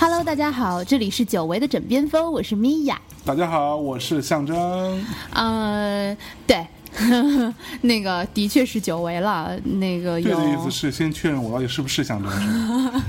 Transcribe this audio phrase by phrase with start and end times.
[0.00, 3.00] Hello，大家好，这里是久违的枕边风，我是米娅。
[3.24, 5.04] 大家好，我是象征。
[5.34, 6.66] 呃，对，
[7.82, 12.30] 那个的确是久违了，那个有对的意思是先确认我到底是不是象征？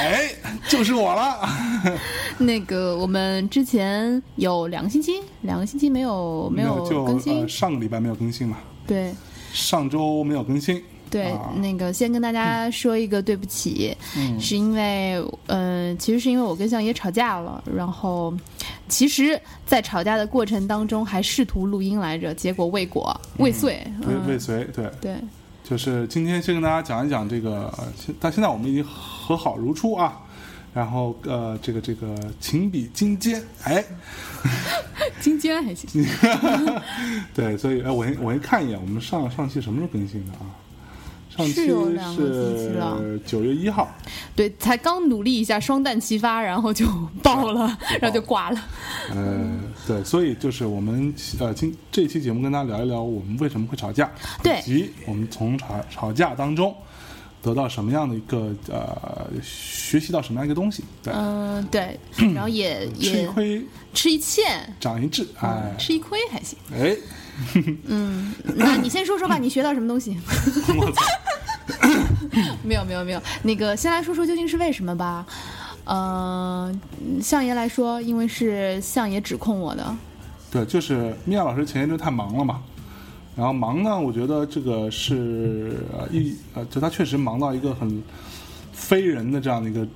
[0.00, 0.30] 哎，
[0.68, 1.48] 就是我了。
[2.38, 9.12] 那个我们之前有两个星期，两个星期没有没有就更新，呃上个礼拜没有更新嘛，对。
[9.52, 10.82] 上周没有更新。
[11.10, 18.32] 对，啊那个先跟大家说一个对不起，嗯是因为，呃，其实是因为我跟相爷吵架了，然后，
[18.88, 23.82] 其实，在吵架的过程当中还试图录音来着，结果未果，未遂。
[24.06, 25.16] 未嗯未遂，对，对，
[25.64, 27.72] 就是今天先跟大家讲一讲这个，
[28.20, 30.20] 但现在我们已经和好如初啊。
[30.74, 33.82] 然后呃，这个这个情比金坚，哎，
[35.18, 36.06] 金坚还行。
[37.34, 40.46] 对，所以哎，我先我先看一眼，我们上上期什么时候更新的啊？
[41.38, 43.88] 上期是有两个星期了是九月一号，
[44.34, 46.84] 对，才刚努力一下，双弹齐发，然后就
[47.22, 48.60] 爆了，然后就挂了。
[49.10, 49.48] 呃，
[49.86, 54.10] 对，所以就是我们呃今这期节目跟大家聊一聊我们为什么会吵架，
[54.42, 56.74] 对以及我们从吵吵架当中
[57.40, 61.98] 得到什么样的一个呃学习到什么样一个东西，对，嗯、对，
[62.34, 64.42] 然后也吃一亏吃一堑，
[64.80, 66.58] 长一智，哎吃一亏还行。
[66.74, 66.96] 哎，
[68.56, 70.16] 那 你先说说吧，你学到什么东西？
[70.76, 71.04] 我操，
[72.62, 75.26] 没有没有没有，那个先来说说究竟是为什么吧。
[75.84, 76.70] 呃，
[77.22, 79.96] 相爷来说，因为是相爷指控我的，
[80.50, 82.60] 对，就是米娅老师前一阵太忙了嘛。
[83.34, 88.02] 然后忙呢，我觉得这个是呃一呃，就他确实忙到一个很
[88.72, 89.86] 非人的这样的一个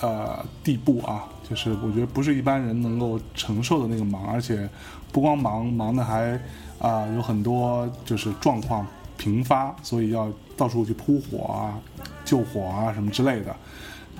[0.00, 4.68] 呃地步啊，就是我觉得不是一般人能够承受的那个忙，而且
[5.12, 6.38] 不光忙，忙的还
[6.82, 8.84] 啊、有很多就是状况
[9.16, 11.78] 频发，所以要到处去扑火啊、
[12.24, 13.54] 救火啊什么之类的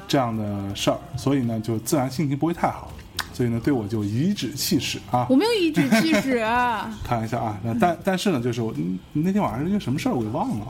[0.06, 2.90] 这样的事儿，所以呢，就自然心情不会太好，
[3.32, 5.26] 所以呢，对我就颐指气使啊。
[5.28, 10.66] 我没有颐指气使、 啊开玩笑啊，那但但是呢，就是我嗯那天晚上因为什么事儿我给忘了，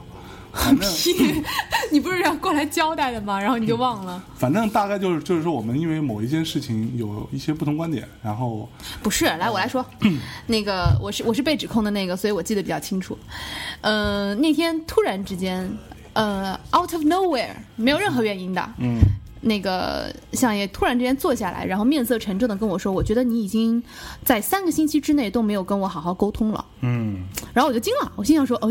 [0.52, 0.88] 反正
[1.90, 3.40] 你不是要过来交代的吗？
[3.40, 4.22] 然后你就忘了？
[4.36, 8.68] 反正大概就是就是说我们因为某一件事情有一些不同观点，然后
[9.02, 9.84] 不是，来我来说，
[10.46, 13.16] 那个我是我是被指控的那个，所以我记得比较清楚。
[13.80, 15.68] 呃，那天突然之间，
[16.12, 18.98] 呃，out of nowhere，没有任何原因的，嗯
[19.42, 23.82] 那个相爷突然之间坐下来，然后面色沉重的跟我说：“我觉得你已经
[24.24, 26.64] 在三个星期之内都没有跟我好好沟通了。
[26.80, 28.70] 嗯，”然后我就惊了，我心想说：“哎，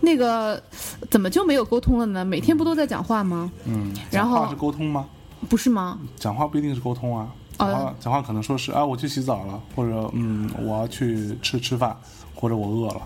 [0.00, 0.62] 那个
[1.10, 2.24] 怎么就没有沟通了呢？
[2.24, 3.50] 每天不都在讲话吗？
[3.64, 5.06] 嗯，然后讲话是沟通吗？
[5.48, 5.98] 不是吗？
[6.16, 11.96] 讲话不一定是沟通啊，哦讲话、讲话可能说是啊我去洗澡了，或者嗯我要去吃吃饭，
[12.34, 13.02] 或者我饿了，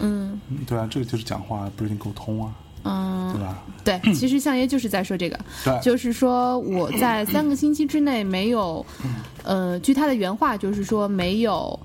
[0.00, 2.52] 嗯嗯对啊，这个就是讲话不一定沟通啊，
[2.84, 3.62] 嗯，对吧？
[3.84, 8.84] 对， 其实相爷就是在说这个，对，就是说我在三个星期之内没有，
[9.44, 11.78] 呃，据他的原话就是说没有，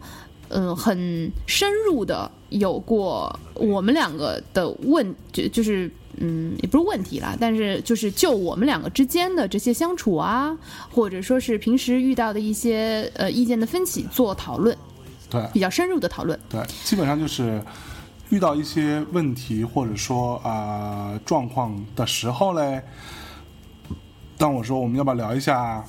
[0.50, 10.56] 嗯、很深入的有过我们两个的问，就就是嗯，也不是问题啦，但是就是就我们两个之间的这些相处啊，
[10.92, 14.78] 或者说是平时遇到的一些呃意见的分歧做讨论，
[15.30, 16.40] 对比较深入的讨论。
[16.50, 17.60] 对，基本上就是
[18.34, 22.82] 遇到一些问题或者说啊、状况的时候嘞，
[24.40, 25.86] 当我说我们要不要聊一下，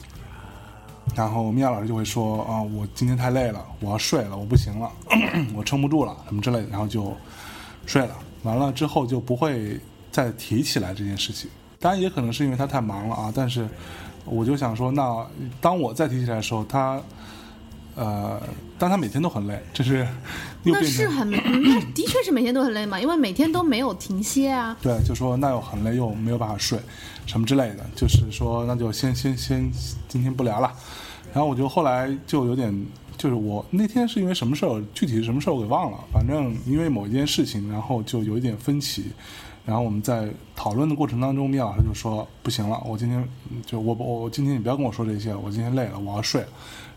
[1.16, 4.92] 然后米娅老师就会说啊，我今天太累了，我要睡了，我不行了，
[5.56, 7.16] 我撑不住了，什么之类的，然后就
[7.86, 8.14] 睡了。
[8.42, 9.80] 完了之后就不会
[10.12, 11.50] 再提起来这件事情。
[11.80, 13.66] 当然也可能是因为他太忙了啊，但是
[14.26, 15.26] 我就想说，那
[15.62, 17.00] 当我再提起来的时候，他
[17.96, 18.40] 呃，
[18.78, 20.06] 但他每天都很累，这是
[20.64, 24.76] 又那变成是很，嗯 那的确是每天都很累嘛，因为每天都没有停歇啊。
[24.82, 26.78] 对，就说那又很累，又没有办法睡，
[27.26, 29.70] 什么之类的，就是说那就先先先
[30.08, 30.72] 今天不聊了。
[31.32, 32.86] 然后我就后来就有点，
[33.16, 39.12] 就是我那天是因为什么事儿，具体是什么事儿我给忘了，反正因为某一件事情，然后就有一点分歧。
[39.66, 43.26] 然后我们在讨论的过程当中，米老师就说不行了，我今天
[43.64, 46.48] 就我我我今天你不要跟我说这些了，我今天累了，我要睡了。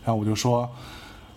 [0.08, 0.66] 然后我就说，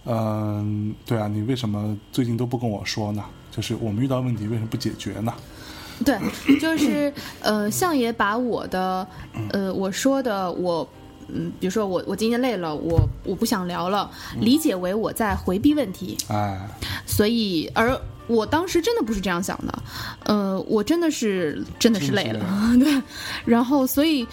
[0.06, 3.22] 嗯，对啊，你为什么最近都不跟我说呢？
[3.52, 5.34] 就是我们遇到问题为什么不解决呢？
[6.06, 6.18] 对，
[6.58, 9.06] 就是呃，相爷把我的
[9.52, 10.88] 呃我说的我。
[11.28, 14.10] 嗯，比如说我我今天累了，我我不想聊了，
[14.40, 16.58] 理解为我在回避问题，哎，
[17.06, 19.84] 所以而我当时真的不是这样想的，
[20.24, 22.46] 呃，我真的是真的是累了，
[22.80, 23.02] 对，
[23.44, 24.26] 然后所以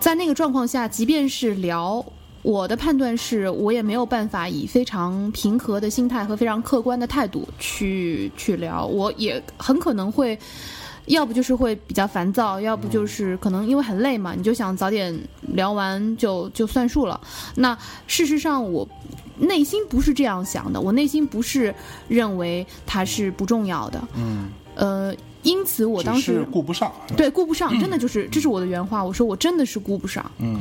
[0.00, 2.02] 在那个状况下，即便是聊。
[2.44, 10.38] 我的判断是我也没有办法以非常平和的心态和非常客观的态度去去聊，我也很可能会，
[11.06, 15.18] 要不就是会比较烦躁，要不就是可能因为很累嘛，你就想早点
[15.54, 17.18] 聊完就就算数了。
[17.54, 17.76] 那
[18.06, 18.86] 事实上我
[19.38, 21.74] 内心不是这样想的，我内心不是
[22.08, 25.14] 认为它是不重要的，嗯，呃，
[25.44, 30.28] 因此我当时顾不上，对顾不上，真的就是这是我的原话，我说我真的是顾不上。
[30.38, 30.58] 嗯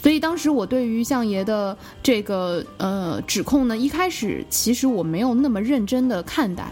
[0.00, 6.70] 所以当时我对于相爷的这个呃指控呢，一开始其实我没有那么认真的看待，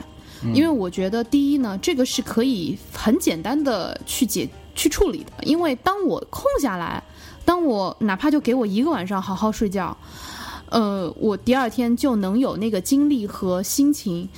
[0.55, 7.03] 因为我觉得第一呢，这个是可以很简单的去解去处理的，因为当我空下来，
[7.45, 9.97] 当我哪怕就给我一个晚上好好睡觉，
[10.69, 14.29] 呃，我第二天就能有那个精力和心情。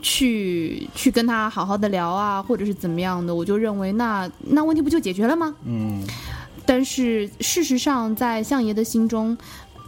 [0.00, 5.54] 去去跟他好好的聊啊，或者是怎么样的，我就认为那那问题不就解决了吗？
[5.64, 6.02] 嗯
[6.66, 9.36] 但是事实上，在相爷的心中，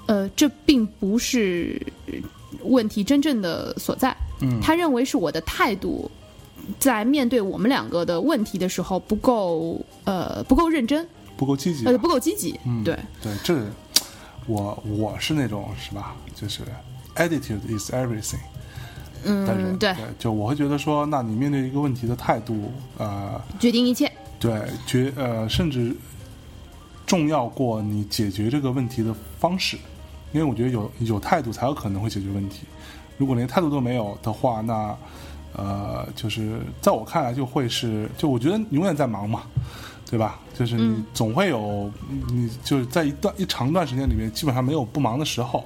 [0.07, 2.15] 呃，这并不是呃
[2.65, 4.17] 问题真正的所在。
[4.41, 6.11] 嗯他认为是我的态度，
[6.81, 11.07] 在面对我们两个的问题的时候不够呃不够认真，
[11.37, 12.59] 不够积极，呃不够积极。
[12.67, 13.57] 嗯对，对，这
[14.47, 16.17] 我我是那种是吧？
[16.35, 16.63] 就是
[17.15, 18.41] attitude is everything
[19.25, 24.11] 嗯，对，就我会觉得说，那你面对一个问题的态度，呃，决定一切。
[24.39, 25.95] 对，决呃，甚至
[27.07, 29.77] 重要过你解决这个问题的方式，
[30.33, 32.63] 因为我觉得有有态度才有可能会解决问题。
[33.19, 34.97] 如果连态度都没有的话，那
[35.55, 39.43] 呃，就是在我看来就会是，就我觉得永远在忙嘛，
[40.11, 40.41] 对吧？
[40.59, 41.91] 就是你嗯总会有，
[42.29, 45.65] 你就是在一段一长段时间里面，基本上没有不忙的时候。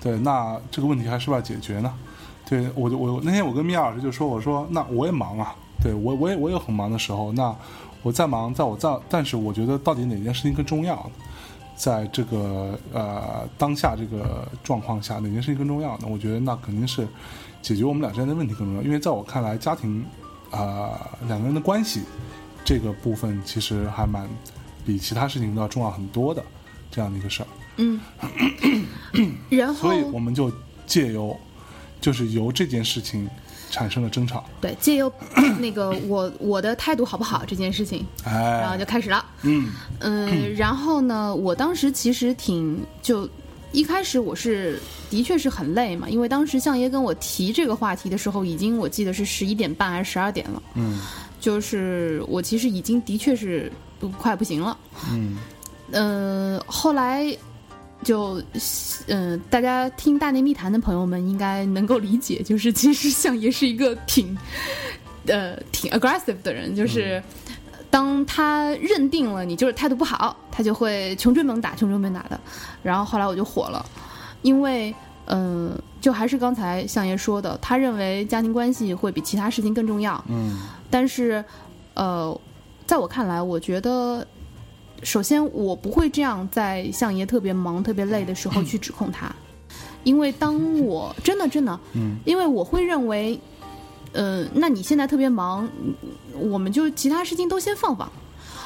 [0.00, 1.92] 对，那这个问题还是不是要解决呢？
[2.48, 7.54] 对我就我那天我跟米娅老师就说，我说那我也忙啊，对我我也我有很忙的时候，那
[8.02, 11.10] 我再忙，在我在，但是我觉得到底哪件事情更重要？
[11.76, 16.06] 在这个呃当下这个状况下，哪件事情更重要呢？
[16.08, 17.08] 我觉得那肯定是
[17.62, 20.04] 解决我们俩之间的问题更重要，因为在我看来，家庭
[20.52, 22.02] 啊、呃两个人的关系
[22.64, 24.28] 这个部分其实还蛮
[24.86, 26.44] 比其他事情都要重要很多的
[26.92, 27.46] 这样的一个事儿。
[27.78, 28.00] 嗯，
[29.50, 30.52] 然后所以我们就
[30.86, 31.36] 借由，
[32.04, 33.26] 就是由这件事情
[33.70, 34.44] 产生了争吵。
[34.60, 35.10] 对借由
[35.58, 39.24] 那个我我的态度好不好这件事情，然后哎，就开始了。
[39.40, 43.26] 嗯嗯，然后呢，我当时其实挺就
[43.72, 44.78] 一开始我是
[45.08, 51.00] 的确是很累嘛，因为当时相爷跟我提这个话题的时候，已经我记得是十一点半还是十二点了，嗯
[51.40, 54.76] 就是我其实已经的确是都快不行了。
[55.10, 55.38] 嗯
[55.92, 57.34] 嗯、后来
[58.04, 58.40] 就
[59.08, 64.36] 嗯、大家听《大内密谈》的朋友们应该能够理解，就是其实相爷是一个挺
[65.26, 67.20] 呃挺 aggressive 的人，就是。
[67.90, 72.40] 当他认定了你就是态度不好，他就会穷追猛打、穷追猛打的。
[72.82, 73.86] 然后后来我就火了，
[74.42, 74.92] 因为
[75.26, 80.20] 嗯、呃就还是刚才相爷说的，他认为家庭关系会比其他事情更重要。
[80.28, 80.58] 嗯
[80.90, 81.44] 但是，
[81.94, 82.36] 呃，
[82.84, 84.26] 在我看来，我觉得，
[85.04, 89.32] 首先我不会这样在相爷特别忙、特别累的时候去指控他，
[90.02, 92.16] 因为当我真的真的，嗯。
[92.24, 93.38] 因为我会认为，
[94.12, 95.94] 呃，那你现在特别忙，嗯
[96.50, 98.10] 我们就其他事情都先放放，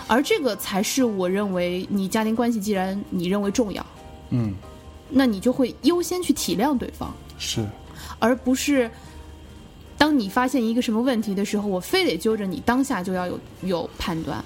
[0.07, 3.85] 而这个才是我认为你家庭关系既然你认为重要，
[4.31, 4.55] 嗯，
[5.11, 7.13] 那你就会优先去体谅对方。
[7.37, 7.67] 是，
[8.19, 8.91] 而不是
[9.97, 14.43] 当你发现一个什么问题的时候，我非得揪着你当下就要有有判断，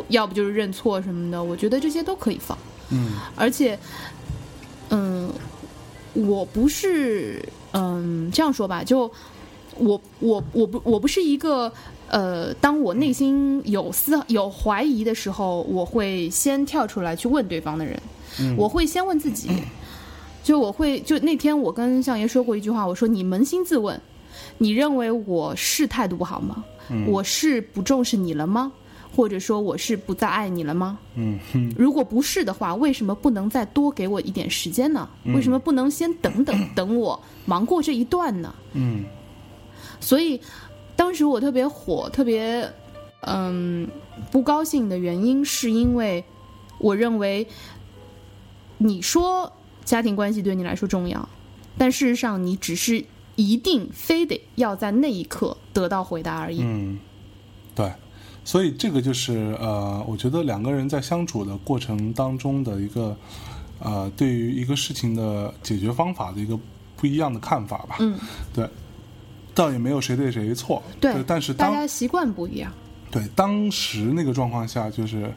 [0.00, 1.42] 或要不就是认错什么的。
[1.42, 2.56] 我觉得这些都可以放，
[2.90, 3.78] 嗯而且，
[4.88, 5.30] 嗯，
[6.14, 9.10] 我不是，嗯，这样说吧，就
[9.76, 11.72] 我我我不我不是一个。
[12.12, 17.96] 呃，当我内心有思有怀疑的时候，我会先跳出来去问对方的人。
[18.40, 19.48] 嗯我会先问自己，
[20.42, 24.00] 就我会就那天我跟相爷说过一句话，我说你扪心自问，
[24.58, 26.64] 你认为我是态度不好吗？
[26.90, 28.72] 嗯我是不重视你了吗？
[29.14, 30.98] 或者说我是不再爱你了吗？
[31.16, 31.38] 嗯
[31.76, 35.08] 如果不是的话，为什么不能再多给我一点时间呢？
[35.24, 38.54] 嗯为什么不能先等等 等我忙过这一段呢？
[38.74, 39.04] 嗯
[40.00, 40.40] 所以
[40.96, 42.70] 当时我特别火，特别
[43.22, 43.86] 嗯
[44.30, 46.24] 不高兴的原因，是因为
[46.78, 47.46] 我认为
[48.78, 49.52] 你说
[49.84, 51.28] 家庭关系对你来说重要，
[51.76, 53.04] 但事实上你只是
[53.36, 56.60] 一定非得要在那一刻得到回答而已。
[56.62, 56.98] 嗯，
[57.74, 57.92] 对，
[58.44, 63.16] 所以这个就是呃，我觉得两个人在相处的过程当中的一个
[63.78, 66.58] 呃，对于一个事情的解决方法的一个
[66.96, 67.96] 不一样的看法吧。
[68.00, 68.18] 嗯
[68.52, 68.68] 对，
[69.54, 70.82] 倒也没有谁对谁错。
[71.00, 72.72] 对，但是当大家习惯不一样。
[73.10, 75.32] 对当时那个状况下，就是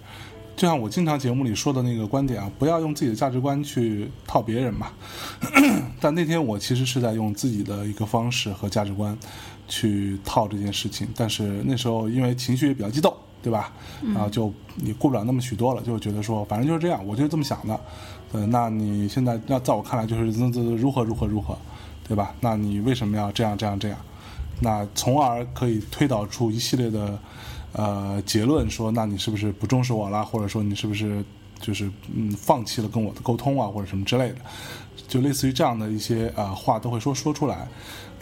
[0.56, 4.92] 就像我经常节目里说的那个观点啊，不要用自己的价值观去套别人嘛。
[6.00, 9.18] 但那天我其实是在用自己的一个方式和价值观
[9.74, 13.12] 去套这件事情，但是那时候因为情绪也比较激动，
[13.42, 13.74] 对吧？
[14.14, 17.80] 然后就你顾不了那么许多了，就觉得说反正就是这样，我就是这么想的。
[18.32, 20.30] 呃，那你现在那在我看来就是
[20.76, 21.58] 如何如何如何，
[22.08, 22.36] 对吧？
[22.40, 23.98] 那你为什么要这样这样这样？
[24.62, 27.18] 那从而可以推导出一系列的
[27.72, 31.26] 呃结论，说那你是不是不重视我了，或者说你是不是
[31.60, 34.38] 就是嗯放弃了跟我的沟通啊，或者什么之类的，
[35.08, 37.68] 就类似于这样的一些啊、呃话都会说说出来。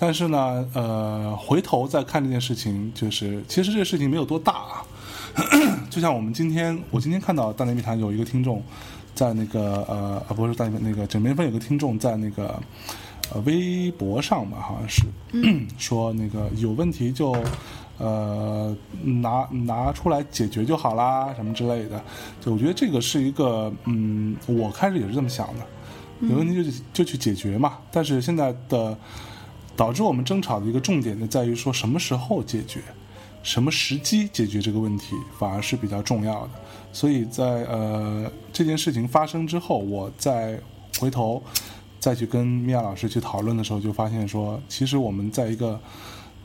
[0.01, 4.83] 但是呢，呃，回头再看这件事情，就是其实这个事情没有多大啊。
[5.91, 8.63] 就像我们今天，我今天看到大内密谈有一个听众
[9.13, 12.59] 在那个呃呃不是大内那个枕边风有个听众在那个
[13.31, 15.03] 呃微博上吧，好像是、
[15.77, 17.35] 说那个有问题就
[17.99, 22.03] 呃拿拿出来解决就好啦，什么之类的。
[22.43, 27.77] 就我觉得这个是一个嗯，我开始也是这么想的，有问题就就去解决嘛。
[27.91, 28.97] 但是现在的
[29.81, 32.79] 导致我们争吵的一个重点就在于说什么时候解决。
[33.41, 36.51] 什么时机解决这个问题，反而是比较重要的。
[36.93, 40.59] 所以在呃这件事情发生之后，我再
[40.99, 41.41] 回头
[41.99, 45.79] 再去跟米娅老师去讨论的时候，就发现说，其实我们在一个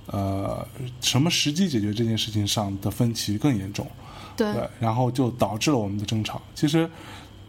[0.07, 0.66] 呃
[1.02, 3.87] 什么时机解决这件事情上的分歧更严重，
[4.35, 6.40] 对对，然后就导致了我们的争吵。
[6.55, 6.88] 其实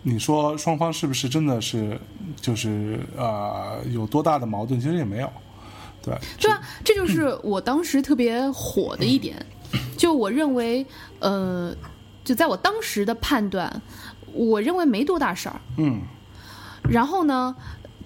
[0.03, 1.98] 你说双方是不是真的是
[2.41, 4.77] 就是呃有多大的矛盾？
[4.77, 5.32] 其实也没有，
[6.07, 9.35] 对，对啊，这就是我当时特别火的一点，
[9.97, 10.85] 就我认为，
[11.19, 11.75] 呃，
[12.23, 13.81] 就在我当时的判断，
[14.31, 15.59] 我认为没多大事儿。
[15.77, 16.01] 嗯
[16.89, 17.53] 然后呢，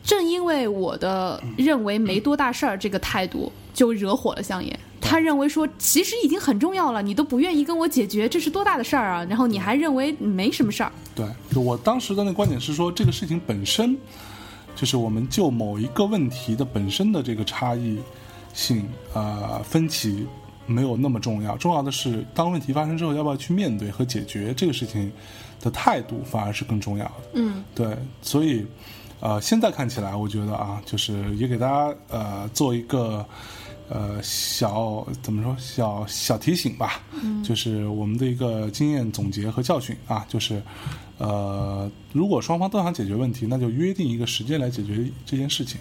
[0.02, 4.80] 正因为我的认为没多大事儿这个态度，就惹火了相爷。
[5.00, 9.26] 他认为说，其实已经很重要了，你都不愿意跟我解决，这是多大的事儿啊？
[9.30, 13.96] 然后你还认为没什么事儿，对，就我当时的那个观点是说，这个事情本身
[14.82, 18.00] 就是我们就某一个问题的本身的这个差异
[18.52, 18.84] 性
[19.14, 20.26] 呃分歧
[20.66, 25.12] 没有那么重要，重要的是当问题发生之后要不要去面对和解决这个事情
[25.62, 27.14] 的态度反而是更重要的。
[27.34, 28.66] 嗯，对，所以
[29.20, 33.24] 呃，现在看起来，我觉得啊，就是也给大家呃做一个
[33.88, 37.04] 呃小怎么说小小提醒吧，
[37.44, 40.60] 就是我们的一个经验总结和教训啊，就是
[41.22, 45.80] 呃，如果双方都想解决问题，那就约定一个时间来解决这件事情。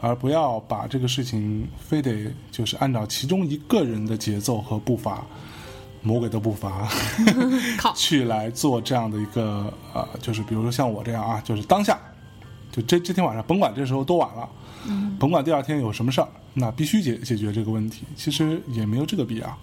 [0.00, 5.24] 而不要把这个事情非得就是按照其中一个人的节奏和步伐，
[6.02, 6.88] 魔鬼的步伐，
[7.94, 11.96] 去来做这样的一个呃，就是比如说像我这样啊，就是当下，
[12.72, 14.48] 就这这天晚上，甭管这时候多晚了，
[14.88, 18.02] 嗯，甭管第二天有什么事儿，那必须解解决这个问题。
[18.16, 19.56] 其实也没有这个必要，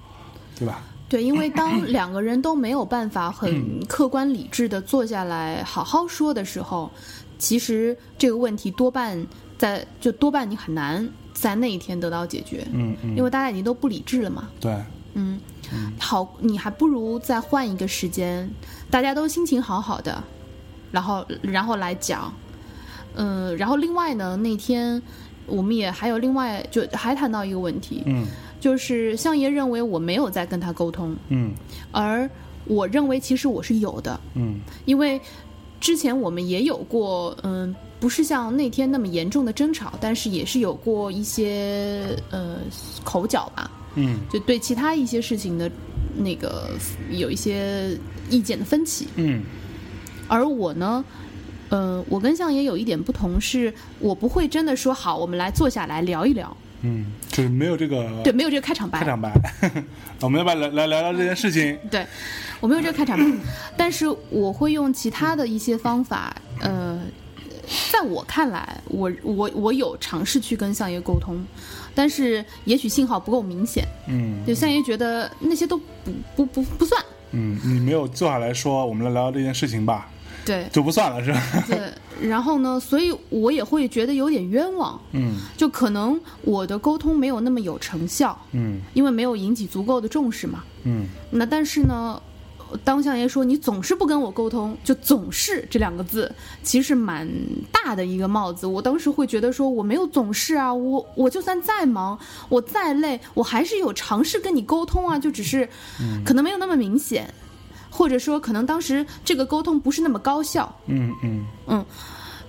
[0.57, 0.81] 对吧？
[1.09, 6.89] 对，因为当两个人都没有办法很客观理智的坐下来好好说的时候，
[7.39, 9.25] 其实这个问题多半
[9.57, 14.49] 在就多半你很难在那一天得到解决，嗯嗯，因为大家已经都不理智了嘛。
[14.59, 14.71] 对，
[15.15, 15.39] 嗯，
[15.97, 18.47] 好，你还不如再换一个时间，
[18.91, 20.23] 大家都心情好好的，
[20.91, 22.31] 然后然后来讲，
[23.15, 25.01] 嗯，然后另外呢，那天
[25.47, 28.27] 我们也还有另外就还谈到一个问题，嗯
[28.59, 31.53] 就是相爷认为我没有在跟他沟通，嗯。
[31.91, 32.29] 而
[32.65, 34.59] 我认为其实我是有的，嗯。
[34.85, 35.19] 因为
[35.79, 42.57] 之前我们也有过，嗯，不是像那天那么严重的争吵，但是也是有过一些呃
[43.03, 44.19] 口角吧，嗯。
[44.31, 45.71] 就对其他一些事情的
[46.17, 46.69] 那个
[47.11, 47.97] 有一些
[48.29, 49.07] 意见的分歧。
[49.15, 49.41] 嗯。
[50.27, 51.03] 而我呢，
[51.69, 59.33] 呃，我跟相爷有一点不同，是我不会真的说好，我们来坐下来聊一聊，嗯，就是没有这个对，没有这个开场白，开场白，
[60.21, 61.77] 我们要不要来来聊聊这件事情？
[61.91, 62.05] 对，
[62.59, 63.37] 我没有这个开场白，
[63.75, 67.01] 但是我会用其他的一些方法，呃，
[67.91, 71.37] 在我看来，我我我有尝试去跟相爷沟通，
[71.93, 74.37] 但是也许信号不够明显，嗯。
[74.47, 80.09] 就相爷觉得那些都不不不不算，嗯，你没有坐下来说，我们来聊聊这件事情吧，
[80.49, 80.67] 对。
[80.71, 81.41] 就不算了是吧？
[81.67, 85.35] 对，然后呢，所以我也会觉得有点冤枉，嗯。
[85.55, 88.81] 就可能我的沟通没有那么有成效，嗯。
[88.93, 90.63] 因为没有引起足够的重视嘛。
[90.83, 91.05] 嗯。
[91.29, 92.21] 那但是呢，
[92.83, 97.27] 当相爷说你总是不跟我沟通，就总是这两个字，其实蛮
[97.71, 98.67] 大的一个帽子。
[98.67, 105.67] 我当时会觉得说我没有总是啊，我我就算再忙，我再累，我还是有尝试跟你沟通啊，就只是
[106.23, 107.33] 可能没有那么明显，
[107.99, 110.73] 或者说可能当时这个沟通不是那么高效。
[110.85, 111.85] 嗯嗯嗯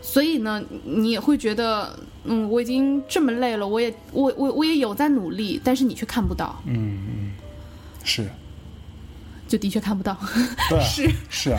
[0.01, 7.33] 所以呢，你也会觉得，嗯，我已经这么累了，我也我我我也有在努力，但是你却看不到，嗯嗯，
[8.05, 8.29] 是，
[9.49, 10.17] 就的确看不到。
[10.69, 11.59] 对啊， 是是啊，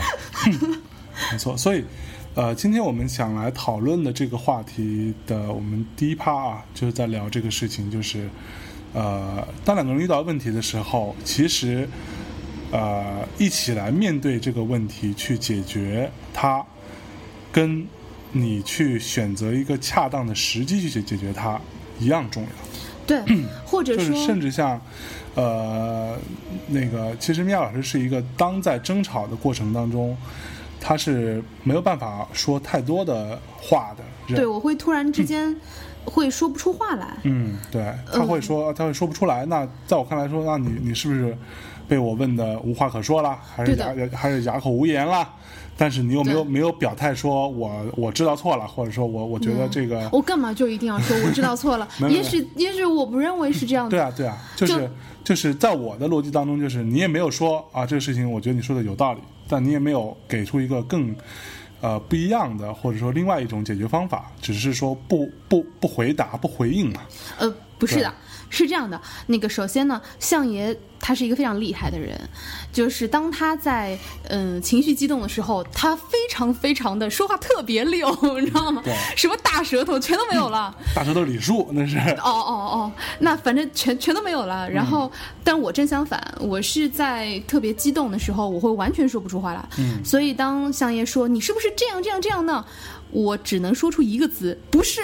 [1.30, 1.54] 没错。
[1.54, 1.84] 所以，
[2.34, 8.28] 呃，今天我们想来讨论的这个话题的，我们第一趴啊，就是在聊这个事情，就是，
[8.94, 11.88] 呃，当两个人遇到问题的时候，其实，
[12.72, 16.64] 呃，一起来面对这个问题，去解决它，
[17.52, 17.86] 跟
[18.32, 21.60] 你去选择一个恰当的时机去解解决它
[22.00, 22.48] 一样重要。
[23.06, 23.22] 对，
[23.66, 24.80] 或者就是说，甚至像，
[25.34, 26.16] 呃，
[26.68, 30.16] 那个，其实米娅老师是一个当在争吵的过程当中，
[30.80, 34.36] 他是没有办法说太多的话的人。
[34.36, 35.54] 对我会突然之间
[36.06, 37.18] 会说不出话来。
[37.24, 39.44] 嗯，对，他会说，他会说不出来。
[39.44, 41.36] 那在我看来说，那你你是不是
[41.92, 45.28] 被我问的无话可说了，还是哑还是哑口无言了？
[45.76, 51.86] 但是你又没有没有表态说我我知道错了，或者说我我觉得这个我干嘛就一定要说我知道错了？
[52.08, 53.90] 也许也许我不认为是这样的。
[53.90, 54.88] 对啊，对啊，就是就
[55.24, 61.14] 就是在我的逻辑当中，就是你也没有说啊，这个事情我觉得你说的有道理，但你也没有给出一个更
[61.82, 67.02] 呃不一样的，或者说另外一种解决方法，只是说不不不回答不回应嘛。
[67.38, 68.14] 呃，不是的，
[68.52, 69.00] 是这样的。
[69.26, 72.16] 那个首先呢，相爷他是一个非常厉害的人，
[72.72, 78.94] 就是当他在嗯、情绪激动的时候，他非常非常的说话特别溜， 你知道吗对？
[79.16, 80.72] 什么大舌头全都没有了。
[80.94, 84.70] 大舌头李树那是 哦哦哦，那反正全全都没有了。
[84.70, 85.10] 然后，
[85.42, 89.68] 但我正相反，我是在特别激动的时候，我会完全说不出话来。
[89.78, 92.64] 嗯所以当相爷说你是不是这样这样这样呢，
[93.10, 95.02] 我只能说出一个字，不是。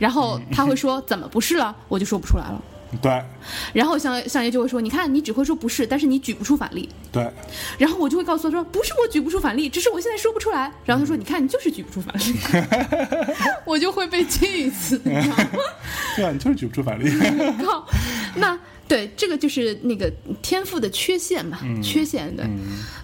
[0.00, 2.60] 然后他会说怎么不是了，我就说不出来了。
[3.00, 3.22] 对
[3.72, 6.88] 然后相相爷就会说，你看你只会说不是，但是你举不出反例。
[7.12, 7.30] 对
[7.78, 10.72] 然后我就会告诉他说，不是我举不出反例，只是我现在说不出来。
[10.84, 12.34] 然后他说，你看你就是举不出反例，
[13.64, 15.46] 我就会被气死，你知道吗？
[16.16, 17.08] 对啊，你就是举不出反例。
[17.64, 17.86] 靠，
[18.34, 18.58] 那
[18.90, 22.44] 对这个就是那个天赋的缺陷嘛，缺陷对，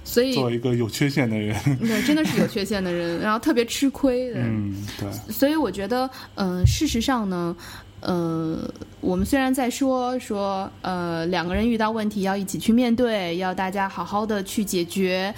[0.05, 7.57] 所以做一个有缺陷的人，对真的是有缺陷的人，然后特别吃亏的，嗯，对，所以我觉得，嗯、事实上呢。
[8.01, 8.70] 呃，
[9.01, 15.35] 我们虽然在说说，呃，两个人遇到问题要一起去面对，要大家好好的去解决。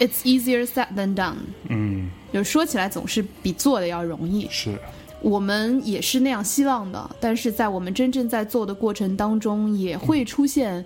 [0.00, 1.34] It's easier said than done，
[1.68, 4.48] 嗯，就是说起来总是比做的要容易。
[4.50, 4.70] 是，
[5.20, 10.84] 我们也是那样希望的，但是在我们真正在做的过程当中，也会出现，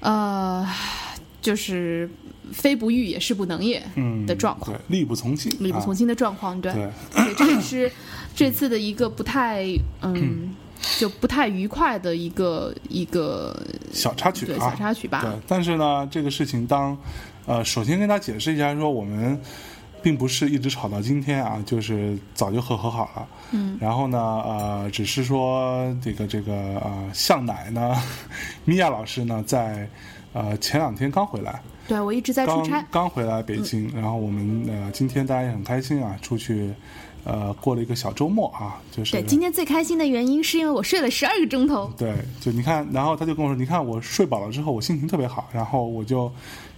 [0.00, 0.66] 呃，
[1.42, 2.08] 就是
[2.52, 6.72] 非不欲也是不能也嗯的状况，对，力不从心，啊力不从心的状况，对，
[7.36, 7.90] 这也是
[8.36, 9.64] 这次的一个不太，
[10.02, 10.54] 嗯，
[10.98, 13.60] 就不太愉快的一个一个
[13.92, 15.22] 小插曲对啊，小插曲吧。
[15.22, 16.96] 对，但是呢，这个事情当，
[17.46, 19.40] 呃，首先跟大家解释一下，说我们
[20.04, 23.26] 并不是一直吵到今天啊，就是早就和和好了。
[23.52, 23.78] 嗯。
[23.80, 27.96] 然后呢，呃，只是说这个这个呃，向奶呢，
[28.66, 29.88] 米娅老师呢，在
[30.34, 36.70] 呃前两天刚回来，对我一直在出差，嗯刚回来北京，然后我们呃今天大家也很开心啊，出去
[37.24, 41.90] 呃过了一个小周末啊，就是对，今天最开心的原因是因为我睡了十二个钟头。
[41.98, 46.30] 对，就你看，然后他就跟我说，你看我睡饱了之后，我心情特别好，然后我就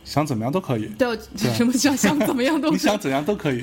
[0.04, 1.16] 想怎么样都可以，对，我
[1.54, 3.62] 什么叫想怎么样都你可以 想怎样都可以。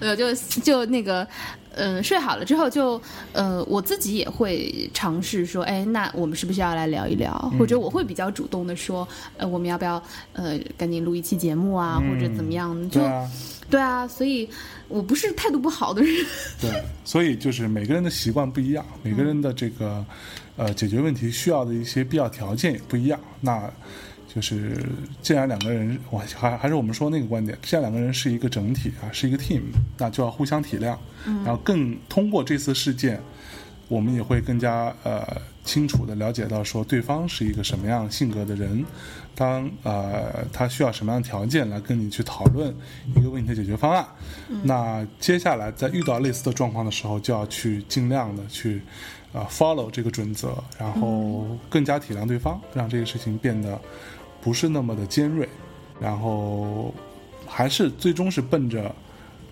[0.00, 1.26] 我， 就就那个，
[1.74, 3.00] 嗯、睡好了之后就，
[3.32, 7.32] 呃，我自己也会尝试说，哎，那我们是不是要来聊一聊？
[7.56, 12.76] 或者我会比较主动的说，呃，我们要不要呃赶紧录一期节目啊，或者怎么样？
[12.90, 13.30] 就对啊，
[13.70, 14.48] 对啊，所以
[14.88, 16.12] 我不是态度不好的人。
[16.60, 20.04] 对，所以就是每个人的习惯不一样，每个人的这个
[20.56, 23.18] 呃解决问题需要的一些必要条件也不一样。
[23.40, 23.70] 那
[24.32, 24.84] 就是
[25.22, 29.62] 既然两个人，我还还是我们说那个观点，既然两个人是一个整体啊，是一个 team，
[29.98, 33.20] 那就要互相体谅，然后更通过这次事件，
[33.90, 38.84] 我们也会更加呃清楚的了解到说对方是一个什么样性格的人，
[39.34, 42.72] 当呃他需要什么样的条件来跟你去讨论
[43.16, 44.06] 一个问题的解决方案。
[44.62, 48.80] 那接下来在遇到类似的状况的时候，就要去尽量的去
[49.32, 53.76] 呃 follow 这个准则，然后更加体谅对方，让这个事情变得
[54.40, 55.48] 不是那么的尖锐，
[56.00, 56.94] 然后
[57.44, 58.94] 还是最终是奔着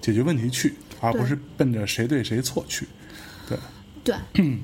[0.00, 2.86] 解决问题去，而不是奔着谁对谁错去。
[3.48, 3.58] 对。
[4.08, 4.58] 对，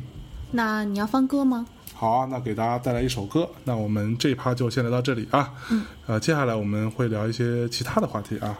[0.53, 1.67] 那你要放歌吗？
[1.93, 3.47] 好啊，那给大家带来一首歌。
[3.65, 5.53] 那我们这一趴就先聊到这里啊。
[5.71, 5.85] 嗯。
[6.07, 8.59] 呃，接下来我们会聊一些其他的话题啊。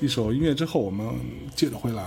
[0.00, 1.06] 一首音乐之后，我们
[1.54, 2.02] 接着回来。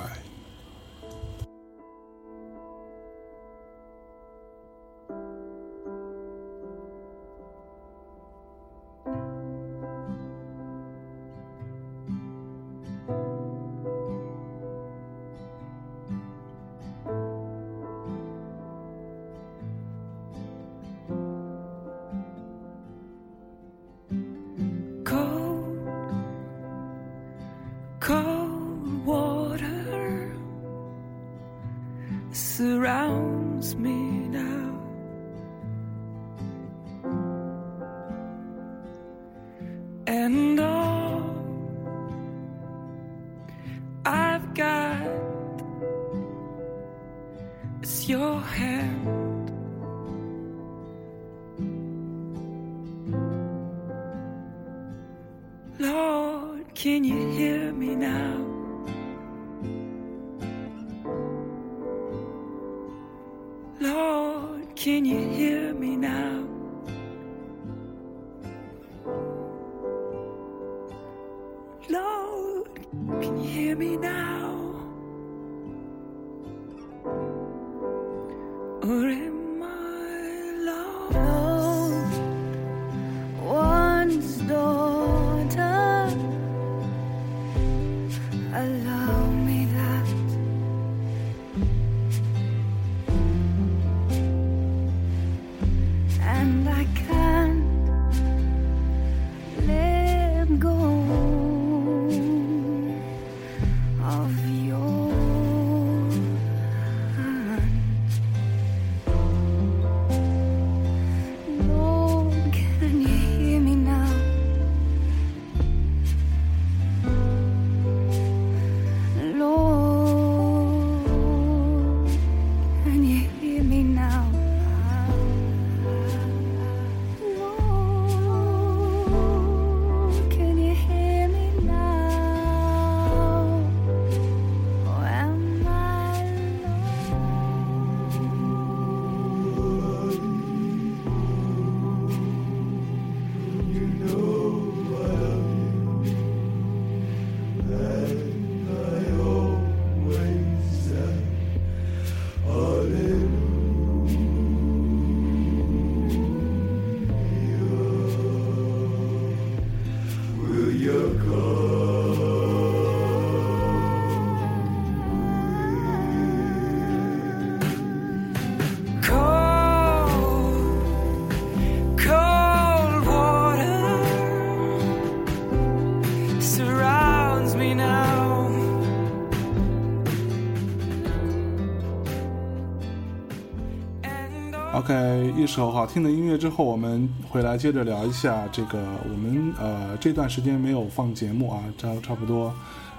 [185.51, 192.55] 一首好听了音乐之后，我们回来接着聊一下这个我们呃这段时间没有放节目啊，差差不多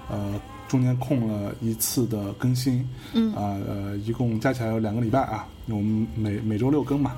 [0.07, 3.33] 呃中间空了一次的更新，嗯。
[3.33, 7.13] 啊呃一共加起来有两个礼拜啊，我们每每周六更嘛，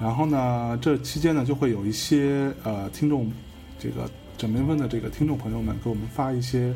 [0.00, 3.30] 然后呢这期间呢就会有一些呃听众
[3.78, 6.74] 这个枕边风的这个听众朋友们给我们发一些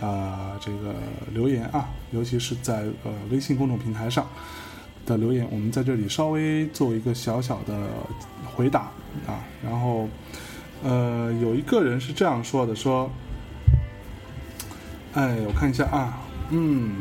[0.00, 0.94] 啊、这个
[1.30, 4.26] 留言啊，尤其是在呃微信公众平台上。
[5.06, 7.88] 的留言，我们在这里稍微做一个小小的
[8.54, 8.90] 回答
[9.26, 9.44] 啊。
[9.62, 10.08] 然后，
[10.82, 13.10] 呃，有一个人是这样说的：说，
[15.12, 16.18] 哎，我看一下啊，
[16.50, 16.96] 嗯，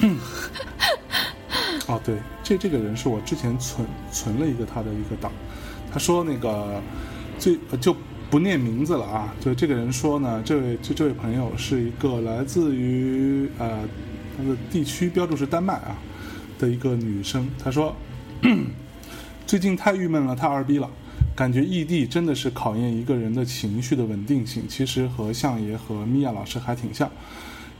[1.88, 5.32] 哦，对，这这个人是我之前存存了一个他的一个档，
[5.92, 6.80] 他说那个
[7.38, 7.94] 最就
[8.30, 13.80] 不念名字了啊，就这个人说呢，这位就这位朋友是一个来自于呃
[14.36, 15.96] 他的地区标注是丹麦啊。
[16.58, 17.94] 的一个女生，她说
[19.46, 20.90] ：“最近太郁闷了，太二逼了，
[21.34, 24.64] 感觉异地真的是考验一个人的情绪的稳定性。
[24.68, 27.10] 其实和相爷和米娅老师还挺像，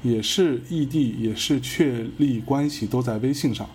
[0.03, 3.69] 也是异地，也是确立关系都在微信上。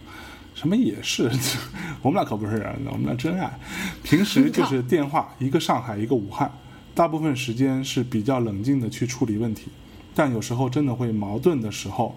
[0.53, 1.29] 什么也是，
[2.01, 3.59] 我们俩可不是人，我们俩真爱。
[4.03, 6.51] 平时就是电话， 一个上海，一个武汉，
[6.93, 9.67] 大部分时间是比较冷静的去处理问题，
[10.13, 12.15] 但有时候真的会矛盾的时候，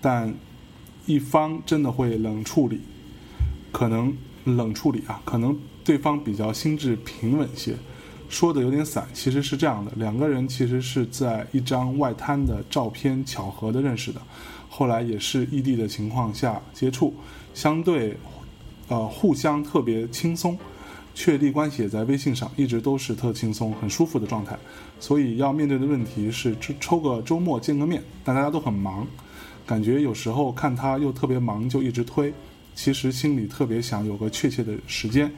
[0.00, 0.32] 但。”
[1.06, 2.80] 一方真的会冷处理，
[3.70, 7.74] 可能冷处理啊，可能对方比较心智平稳些，
[8.28, 9.06] 说的有点散。
[9.12, 14.20] 其实是这样的，两个人其实是在一张外滩的照片巧合的认识的，
[14.68, 17.14] 后来也是异地的情况下接触，
[17.52, 18.16] 相对
[18.88, 20.58] 呃互相特别轻松，
[21.14, 24.58] 确立关系也在微信上，一直都是特轻松、很舒服的状态。
[24.98, 29.06] 所以要面对的问题是，抽抽个周末见个面，但大家都很忙。
[29.66, 32.32] 感觉有时候看他又特别忙，就一直推。
[32.74, 35.32] 其实心里特别想有个确切的时间，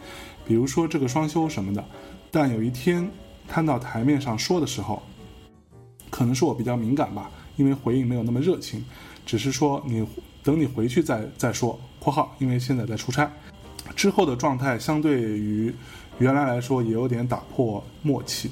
[0.46, 1.84] 比如说这个双休什么的。
[2.30, 3.06] 但有一天
[3.46, 5.02] 摊到台面上说的时候，
[6.08, 8.82] 可能是我比较敏感吧，因为回应没有那么热情，
[9.26, 10.06] 只是说你
[10.42, 11.78] 等你回去再再说。
[12.00, 13.30] （括号因为现在在出差）
[13.94, 15.74] 之后的状态相对于
[16.18, 18.50] 原来来说也有点打破默契。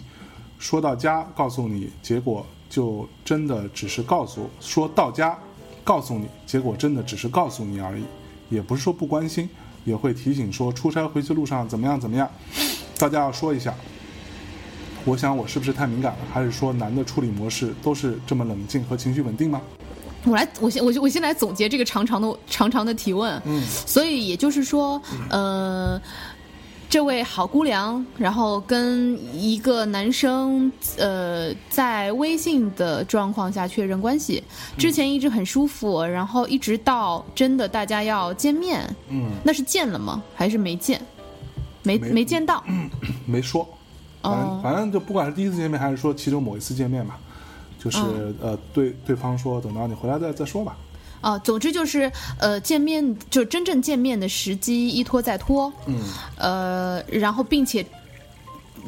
[0.58, 5.38] 说到家告诉你，结果就真的只是告诉说到家。
[5.84, 8.02] 告诉你，结果真的只是告诉你而已，
[8.48, 9.48] 也不是说不关心，
[9.84, 12.28] 也会提醒说出差回去路上怎么样怎么样，
[12.98, 13.72] 大家要说一下。
[15.04, 19.60] 我想我是不是太敏感了，还是说男的处理模式都是这么冷静和情绪稳定吗？
[20.24, 23.38] 我来，我先我我先来总结这个长长的长长的提问。
[23.44, 26.00] 嗯，所以也就是说，呃，
[26.94, 34.40] 这位好姑娘，然后跟一个男生，呃，在微信的状况下确认关系，
[34.78, 40.22] 之前一直很舒服，然后一直到真的大家要见面，嗯，那是见了吗？
[40.36, 41.02] 还是没见？
[41.82, 42.62] 没没没见到？
[43.26, 43.68] 没说，
[44.22, 47.18] 反正、哦反正就不管是第一次见面，还是说其中某一次见面吧，
[47.76, 50.76] 就是、嗯呃对对方说等到你回来再再说吧。
[51.24, 55.98] 啊，总之就是，呃，见面就真正见面的时机一拖再拖，嗯。
[56.36, 57.84] 呃，然后并且，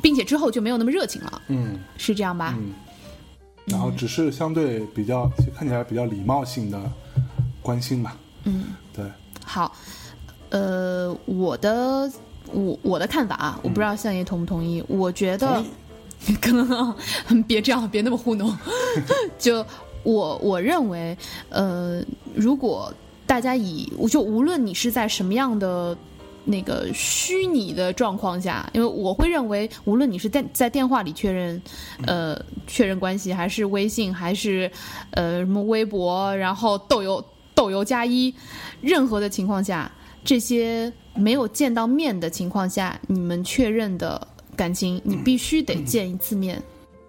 [0.02, 1.78] 并且之后就没有那么热情了，嗯。
[1.96, 2.54] 是这样吧？
[2.58, 2.74] 嗯，
[3.64, 6.78] 然后只是相对比较看起来比较礼貌性的
[7.62, 8.14] 关心吧。
[8.44, 9.04] 嗯，对，
[9.44, 9.72] 好，
[10.50, 12.12] 呃，我的
[12.52, 14.84] 我我的看法啊，我不知道相爷同不同意。
[14.86, 15.64] 我觉得
[16.40, 18.56] 可能别这样，别那么糊弄。
[19.38, 19.64] 就
[20.04, 21.18] 我我认为，
[21.48, 22.00] 呃，
[22.36, 22.92] 如果
[23.26, 25.96] 大家以就无论你是在什么样的。
[26.48, 31.60] 那个虚拟的状况下，因为我会认为，无论你是电在电话里确认，
[32.06, 34.70] 呃，确认关系，还是微信，还是
[35.10, 37.20] 呃什么微博，然后豆油
[37.52, 38.32] 豆油加一，
[38.80, 39.90] 任何的情况下，
[40.24, 46.62] 这些没有见到面的情况下，你们确认的感情，你必须得见一次面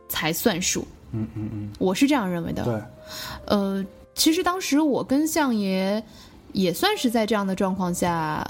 [0.09, 0.83] 才算数。
[1.11, 2.63] 嗯嗯嗯，我是这样认为的。
[2.63, 2.81] 对，
[3.45, 3.85] 呃，
[4.17, 6.03] 其实当时我跟相爷
[6.51, 8.45] 也算是在这样的状况下，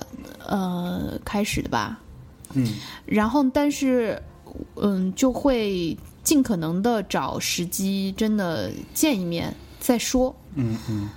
[0.47, 1.99] 呃，开始的吧。
[2.53, 2.65] 嗯。
[3.05, 4.19] 然后，但是，
[4.75, 10.33] 嗯，就会尽可能的找时机，真的见一面再说。
[10.55, 11.09] 嗯嗯。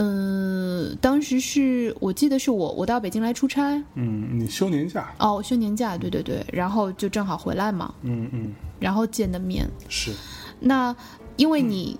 [0.00, 8.54] 嗯，当时是我记得是我我到北京来出差，嗯，你休年假，哦，我休年假，对对对，然后就正好回来嘛，嗯嗯。
[8.80, 9.68] 然后见的面。
[9.88, 10.14] 是，
[10.60, 10.94] 那
[11.36, 11.98] 因为你，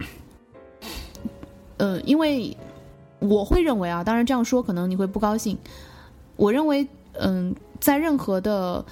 [1.78, 2.56] 呃，因为
[3.18, 5.56] 我会认为啊，当然这样说可能你会不高兴。
[6.36, 8.84] 我认为，嗯、在任何的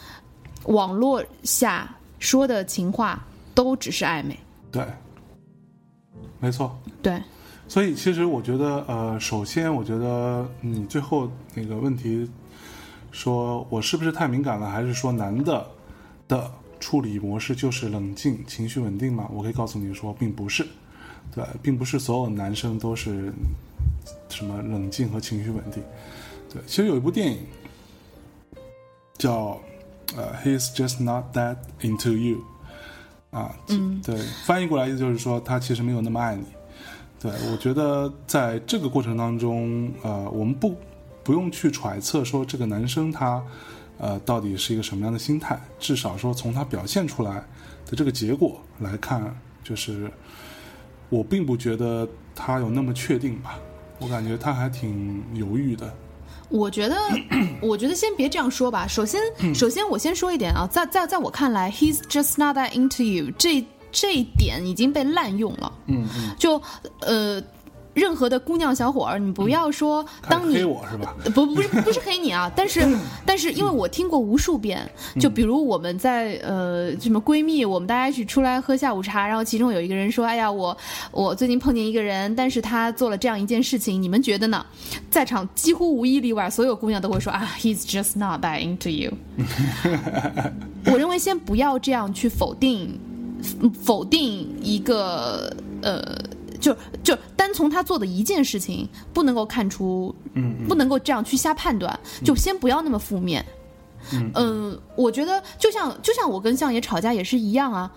[0.64, 4.36] 网络下说的情话都只是暧昧。
[4.72, 4.84] 对，
[6.40, 6.76] 没错。
[7.02, 7.22] 对，
[7.68, 12.28] 所以其实我觉得，呃，首先我觉得你最后那个问题，
[13.12, 15.64] 说我是不是太敏感了，还是说男的
[16.26, 19.28] 的处理模式就是冷静、情绪稳定嘛？
[19.32, 20.66] 我可以告诉你说，并不是，
[21.34, 23.32] 对，并不是所有男生都是
[24.28, 25.82] 什么冷静和情绪稳定。
[26.52, 27.38] 对，其实有一部电影
[29.18, 29.60] 叫
[30.16, 32.38] 呃，He's just not that into you，
[33.30, 36.44] 啊，嗯对，翻译过来意思就是说他其实没有那么爱你。
[37.18, 40.76] 对，我觉得在这个过程当中，呃，我们不
[41.24, 43.42] 不用去揣测说这个男生他
[43.98, 47.34] 呃到底是一个什么样的心态，至少说从他表现出来
[47.86, 49.34] 的这个结果来看，
[49.64, 50.10] 就是
[51.08, 53.58] 我并不觉得他有那么确定吧，
[54.00, 55.92] 我感觉他还挺犹豫的。
[56.48, 56.96] 我觉得，
[57.60, 58.86] 我觉得先别这样说吧。
[58.86, 59.20] 首先，
[59.54, 65.72] 首先我先说一点啊，在在在我看来，he's just not that into you 这这一点已经被滥用了。
[65.86, 66.60] 嗯嗯，就
[67.00, 67.42] 呃，
[67.96, 71.16] 任何的姑娘小伙儿，你不要说，当你黑我是吧？
[71.34, 72.86] 不不是不是黑你啊，但是
[73.24, 74.86] 但是因为我听过无数遍，
[75.18, 80.76] 就比如我们在呃什么闺蜜，我们大家一起出来喝下午茶，然后其中有一个人说，哎呀我
[81.10, 84.66] 我最近碰见一个人，但是他做了这样一件事情，你们觉得呢？
[85.10, 89.10] 在场几乎无一例外，所有姑娘都会说啊，he's just not that into you。
[90.84, 93.00] 我认为先不要这样去否定
[93.82, 96.14] 否定一个呃。
[96.66, 103.44] 就就单从他做的一件事情，不能够看出，嗯嗯不能够这样去瞎判断，就先不要那么负面。
[104.12, 107.92] 嗯嗯，我觉得就像就像我跟相爷吵架也是一样啊，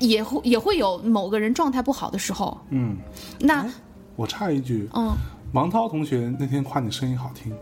[0.00, 2.60] 也会也会有某个人状态不好的时候。
[2.70, 2.96] 嗯，
[3.38, 3.64] 那
[4.16, 5.12] 我插一句，嗯，
[5.52, 7.52] 王涛同学那天夸你声音好听，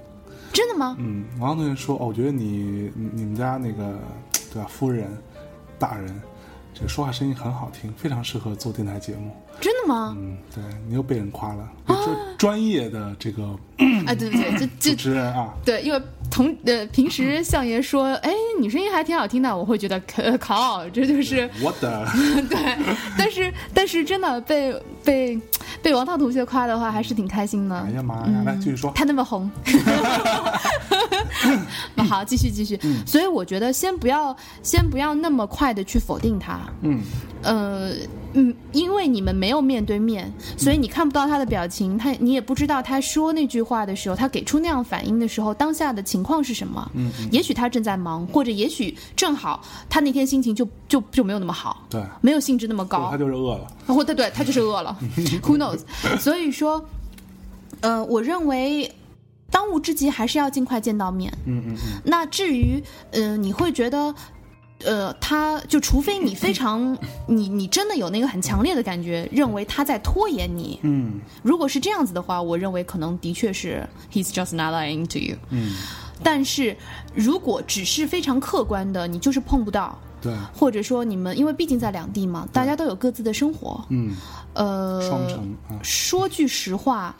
[0.52, 0.96] 真的吗？
[0.98, 3.98] 嗯，王涛同学说，哦，我觉得你你你们家那个
[4.52, 5.10] 对吧，夫人
[5.78, 6.22] 大人，
[6.80, 9.30] 这个说话声音很好听，非常适合做电台节目。
[9.60, 10.16] 真的吗？
[10.18, 13.42] 嗯，对你又被人夸了，专专业的这个
[14.06, 22.08] 啊，对对对，这 主这持人啊，对，因为同呃平时相爷说，哎，你声音还挺好听的，我会觉得可靠，这就是我的，
[22.48, 22.78] 对，
[23.18, 25.38] 但是但是真的被被
[25.82, 27.76] 被王涛同学夸的话，还是挺开心的。
[27.78, 29.50] 哎呀妈呀，来继续说，他那么红，
[32.08, 32.78] 好，继续继续。
[33.06, 37.00] 所以我觉得先不要先不要那么快的去否定他，嗯
[37.42, 37.92] 呃，
[38.34, 46.90] 嗯，因为你们没有面对面，所以你看不到他的表情，他你也不知道他说那句话的时候，他给出那样反应的时候，当下的情况是什么。
[46.94, 53.66] 嗯也许他正在忙，或者也许正好他那天心情就就就没有那么好，对，没有兴致那么高他，就是饿了。
[53.86, 54.96] 或对对，他就是饿了，
[55.42, 55.80] Who knows？
[56.18, 56.84] 所以说，
[57.80, 58.90] 呃，我认为
[59.50, 61.32] 当务之急还是要尽快见到面。
[61.46, 64.14] 嗯嗯嗯，那至于，呃，你会觉得，
[64.84, 70.78] 呃，他就除非你非常，你你真的有那个很强烈的感觉，认为他在拖延你。
[70.82, 71.20] 嗯。
[71.42, 75.36] 如果是这样子的话，我认为可能的确是 he's just not lying to you。
[75.50, 75.74] 嗯，
[76.22, 76.76] 但是
[77.14, 84.12] 如果只是非常客观的，你就是碰不到，对，或者说你们因为毕竟在两地嘛，大家都有各自的生活，嗯，
[84.54, 87.14] 呃，双城啊，说句实话，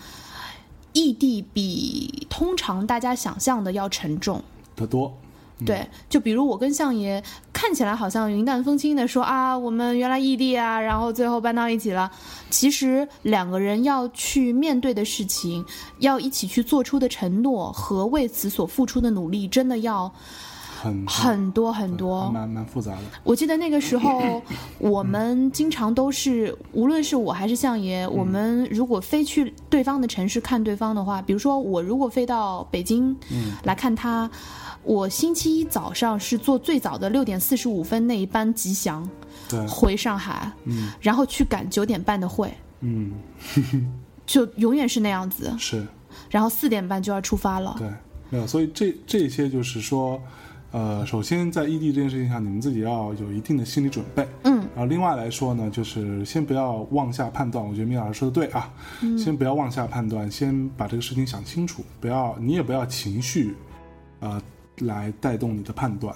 [0.93, 4.43] 异地比通常大家想象的要沉重。
[4.77, 5.13] 得多。
[5.67, 7.23] 对，就比如我跟相爷
[7.53, 12.11] 看起来好像云淡风轻的说啊，我们原来异地啊，然后最后搬到一起了。
[12.49, 15.63] 其实两个人要去面对的事情，
[15.99, 20.11] 要一起去做出的承诺和为此所付出的努力，真的要
[20.83, 22.31] 很很多很多。
[22.31, 23.03] 蛮蛮复杂的。
[23.23, 24.43] 我记得那个时候，
[24.79, 33.15] 我们经常都是，无论是我还是相爷，我们如果飞去对方的城市看对方的话，比如说我如果飞到北京
[33.65, 34.31] 来看他，
[34.83, 39.07] 我星期一早上是坐最早的六点四十五分那一班吉祥
[39.49, 43.13] 对，回上海，嗯然后去赶九点半的会，嗯，
[44.25, 45.87] 就永远是那样子， 是
[46.31, 47.75] 然后四点半就要出发了。
[47.79, 47.89] 对，
[48.31, 48.47] 没有。
[48.47, 50.21] 所以这这些就是说，
[50.73, 54.27] 呃，首先在异地这件事情上，你们自己要有一定的心理准备。
[54.45, 58.73] 嗯然后另外来说呢，就是先不要妄下判断，我觉得米老师说的对啊，
[59.19, 63.57] 先不要妄下判断，先把这个事情想清楚，不要你也不要情绪，
[64.21, 64.41] 呃，
[64.79, 66.15] 来带动你的判断。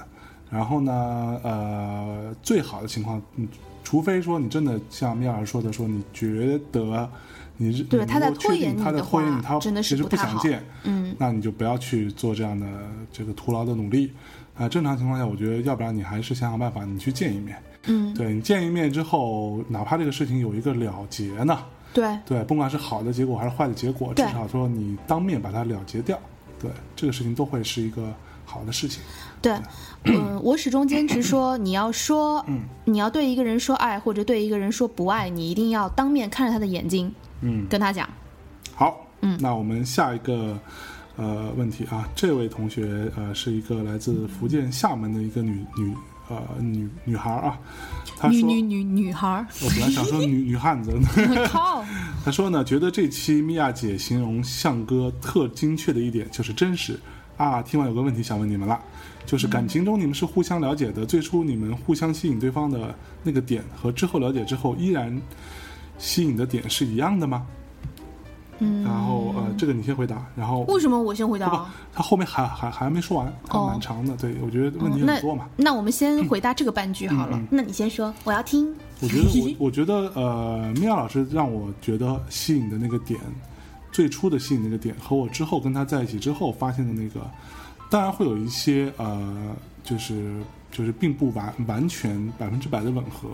[0.49, 3.49] 然后呢，呃，最好的情况，嗯，
[3.83, 7.11] 除非说你真的像米老师说的，说你觉得
[7.57, 12.67] 你是对他在你能够确定他在拖延你的话拖延你，他真的是其实不想见，嗯那你就不要去做这样的
[13.13, 14.13] 这个徒劳的努力。
[14.57, 17.57] 啊、正常情况下，我觉得要不然你还是想想办法，你去见一面。
[17.87, 21.59] 嗯，对你见一面之后，哪怕这个事情有一个了结呢，
[21.93, 26.19] 对，对，不管是好的结果还是坏的结果，至少说你当面把它了结掉，
[26.59, 28.11] 对，这个事情都会是一个
[28.47, 29.03] 好的事情。
[29.43, 29.55] 对，
[30.05, 37.13] 嗯，我始终坚持说，你要说，嗯你要对一个人说爱，或者对一个人说不爱，你一定要当面看着他的眼睛
[37.43, 38.09] 嗯，跟他讲。
[38.75, 40.59] 好，嗯那我们下一个
[41.17, 45.95] 呃问题啊，这位同学呃是一个来自福建厦门的一个女女
[46.29, 47.59] 呃女女孩啊，
[48.19, 50.93] 她说，女女女女孩儿， 我本来想说女女汉子。
[51.47, 51.85] 靠，
[52.25, 56.99] 他说呢，觉得这期米娅姐形容向哥特精确的一点就是真实
[57.37, 57.63] 啊。
[57.63, 58.81] 听完有个问题想问你们了，
[59.27, 65.21] 就是感情中你们是互相了解的，最初你们互相吸引对方的那个点和之后了解之后依然
[65.99, 67.47] 吸引的点是一样的吗？
[68.65, 71.75] 嗯，然后呃，这个你先回答，然后为什么我先回答啊？
[71.93, 74.17] 他后面还还还没说完，还哦蛮长的。
[74.17, 75.49] 对，我觉得问题很多嘛。
[75.57, 77.41] 那我们先回答这个半句好了。
[77.51, 78.75] 那你先说，我要听。
[79.01, 83.21] 我觉得我我觉得呃，米娅老师让我觉得吸引的那个点，
[83.93, 87.21] 最初的吸引那个点和我之后跟他在一起之后发现的那个，
[87.91, 93.29] 当然会有一些呃，就是就是并不完完全百分之百的吻合，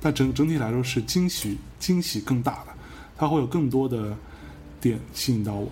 [0.00, 2.72] 但整整体来说是惊喜惊喜更大的，
[3.16, 4.16] 它会有更多的
[4.82, 5.66] 点吸引到我，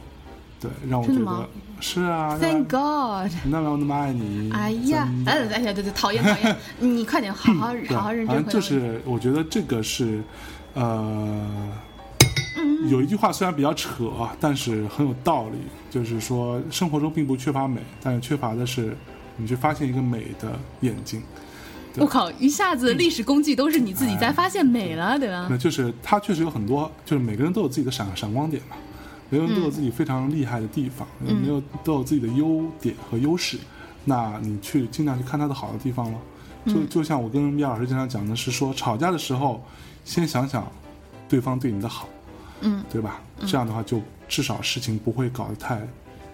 [0.61, 1.49] 对，让我觉得
[1.81, 3.33] 是啊，Thank God！
[3.45, 8.47] 那么那么爱你，哎呀，哎哎呀，对对，讨厌讨厌，你快点好好 好好认真。
[8.47, 10.23] 就是我觉得这个是，
[10.75, 11.45] 呃，
[12.89, 15.59] 有一句话虽然比较扯啊，但是很有道理，
[15.91, 18.97] 就是说生活中并不缺乏美，但是缺乏的是
[19.37, 21.21] 你去发现一个美的眼睛。
[21.97, 25.49] 我靠，一下子历史功绩都是你自己在发现美了，对吧？
[25.51, 28.77] 那就是它确实有很多，就是每个人都有自己的闪闪光点嘛，
[29.31, 33.57] 每个人都有自己非常厉害的地方，嗯没有都有自己的优点和优势。
[34.05, 36.21] 那你去尽量去看他的好的地方咯。
[36.65, 39.63] 嗯就就像我跟米娅老师经常讲的是说，吵架的时候
[40.05, 40.71] 先想想
[41.27, 42.07] 对方对你的好，
[42.61, 43.21] 嗯，对吧？
[43.47, 45.81] 这样的话就至少事情不会搞得太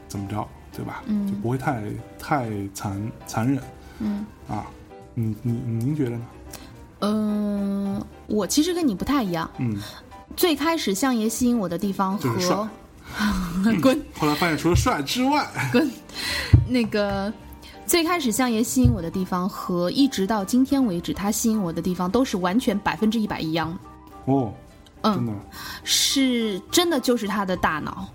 [0.09, 1.05] 怎么着，对吧？
[1.07, 1.84] 嗯，就不会太
[2.18, 3.62] 太残残忍。
[4.01, 4.66] 嗯啊，
[5.14, 6.26] 你你您觉得呢？
[7.01, 9.49] 嗯、我其实跟你不太一样。
[9.59, 9.76] 嗯，
[10.34, 12.68] 最开始相爷吸引我的地方和
[13.83, 14.01] 滚。
[14.19, 15.91] 后来发现除了帅之外， 滚，
[16.69, 17.33] 那个
[17.87, 23.79] 最开始相爷吸引我的地方和一直到今天为止他吸引我的地方都是完全百分之一百一样，
[24.27, 24.53] 哦，
[25.03, 25.35] 嗯，
[25.85, 28.09] 是真的就是他的大脑，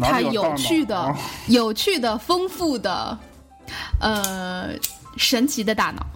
[0.00, 1.16] 他有趣的、啊
[1.48, 3.18] 有趣的、丰富的。
[4.00, 4.70] 呃
[5.16, 6.06] 神奇的大脑。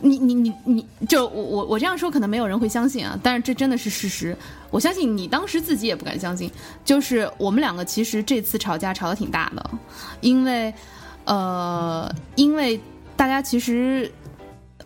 [0.00, 4.36] 你你你你就我我我这样说可能没有人会相信啊，但是这真的是事实。
[4.70, 6.50] 我相信你当时自己也不敢相信，
[6.84, 9.70] 就是我们两个其实这次吵架吵得挺大的，
[10.20, 10.72] 因为
[11.24, 12.80] 呃因为
[13.16, 14.10] 大家其实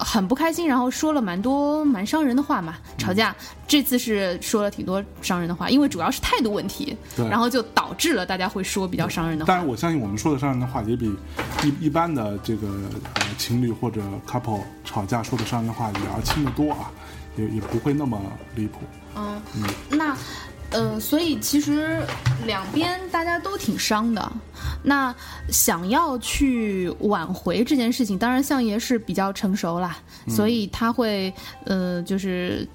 [0.04, 2.76] 很不开心，然后说了蛮多蛮伤人的话嘛。
[2.98, 3.34] 吵架
[3.66, 9.48] 这次是说了挺多伤人的话，因为主要是态度问题，然后就导致了大家会说比较伤人的话。
[9.48, 11.14] 当然，我相信我们说的伤人的话也比
[11.62, 12.68] 一一般的这个
[13.14, 16.90] 呃情侣或者 couple 吵架说的伤人的话也要轻得多啊，
[17.36, 18.20] 也也不会那么
[18.54, 18.80] 离谱。
[19.14, 20.16] 嗯嗯，那
[20.72, 22.00] 呃，所以其实
[22.46, 24.32] 两边大家都挺伤的。
[24.82, 25.14] 那
[25.48, 29.96] 想要去挽回这件事情，当然相爷是比较成熟啦，
[30.28, 31.32] 所以他会
[31.66, 32.66] 呃，就是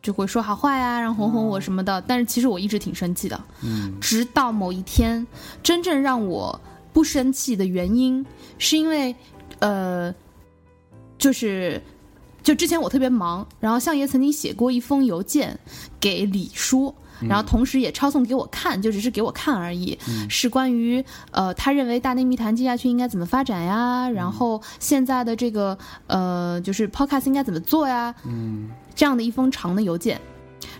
[0.00, 2.02] 就会说好话呀，然后哄哄我什么的。
[2.02, 5.24] 但是其实我一直挺生气的，嗯直到某一天，
[5.62, 6.58] 真正让我
[6.92, 8.24] 不生气的原因，
[8.58, 9.14] 是因为
[9.60, 10.12] 呃，
[11.16, 11.80] 就是
[12.42, 15.56] 就之前我特别忙，然后相爷曾经写过一封邮件
[16.00, 16.92] 给李叔。
[17.28, 19.98] 然后同时也抄送给我看，就只是给我看而已，
[20.28, 30.20] 是关于呃他认为大内密谈接下去应该怎么发展呀，然后现在的这个呃就是 podcast 应该怎么做呀，嗯，这样的一封长的邮件。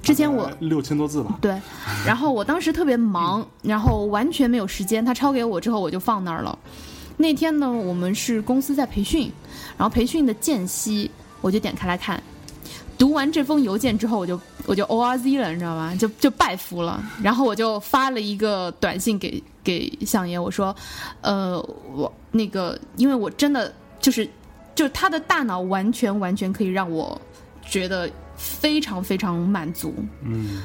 [0.03, 1.61] 之前我六千多字吧，对，
[2.05, 5.05] 然后我当时特别忙，然后完全没有时间。
[5.05, 6.59] 他抄给我之后，我就放那儿了。
[7.17, 9.31] 那天呢，我们是公司在培训，
[9.77, 11.09] 然后培训的间隙，
[11.41, 12.21] 我就点开来看。
[13.03, 15.93] 读完这封邮件之后，我就我就 O R Z 了，你知道吗？
[15.97, 17.03] 就就拜服了。
[17.21, 20.73] 然后我就发了一个短信给给相爷，我说，
[21.21, 21.61] 呃，
[21.93, 24.31] 我那个，因为我真的就是，
[24.77, 27.21] 就他的大脑完全完全可以让我
[27.67, 29.93] 觉得非常非常满足。
[30.23, 30.63] 嗯，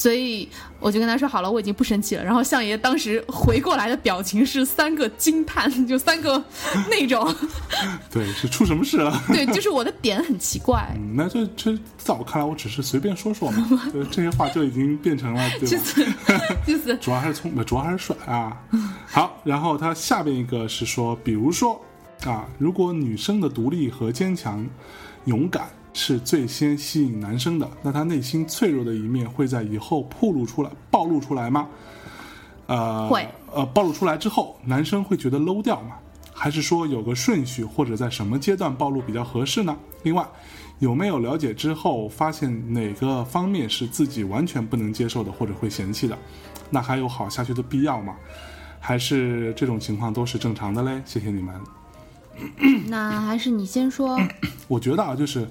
[0.00, 0.48] 所以
[0.78, 2.24] 我就跟他说好了，我已经不生气了。
[2.24, 6.42] 然后相爷当时回过来的表情是三个惊叹，就三个
[6.88, 7.34] 那种，
[8.10, 9.12] 对，是出什么事了？
[9.28, 15.66] 对，就是我的点很奇怪，嗯，那这这在我看来，我只是随便说说嘛，对这些话就已经变成了对吧？
[15.66, 16.06] 就是
[16.66, 18.56] 就是主要还是聪明，主要还是帅啊。
[19.06, 21.78] 好，然后他下边一个是说，比如说
[22.24, 24.66] 啊，如果女生的独立和坚强、
[25.26, 31.68] 勇敢是最先吸引男生的，那他内心脆弱的一面会在以后暴露出来、暴露出来吗？
[32.66, 33.28] 呃，会。
[33.52, 35.96] 呃，暴露出来之后，男生会觉得 low 掉吗？
[36.32, 39.76] 还是说有个顺序，或者在什么阶段暴露比较合适呢？
[40.04, 40.24] 另外，
[40.78, 46.16] 有没有了解之后发现哪个方面是自己完全不能接受的，或者会嫌弃的？
[46.70, 48.14] 那还有好下去的必要吗？
[48.78, 51.02] 还是这种情况都是正常的嘞？
[51.04, 51.79] 谢谢你们。
[52.88, 54.18] 那还是你先说，
[54.68, 55.48] 我觉得啊，就是，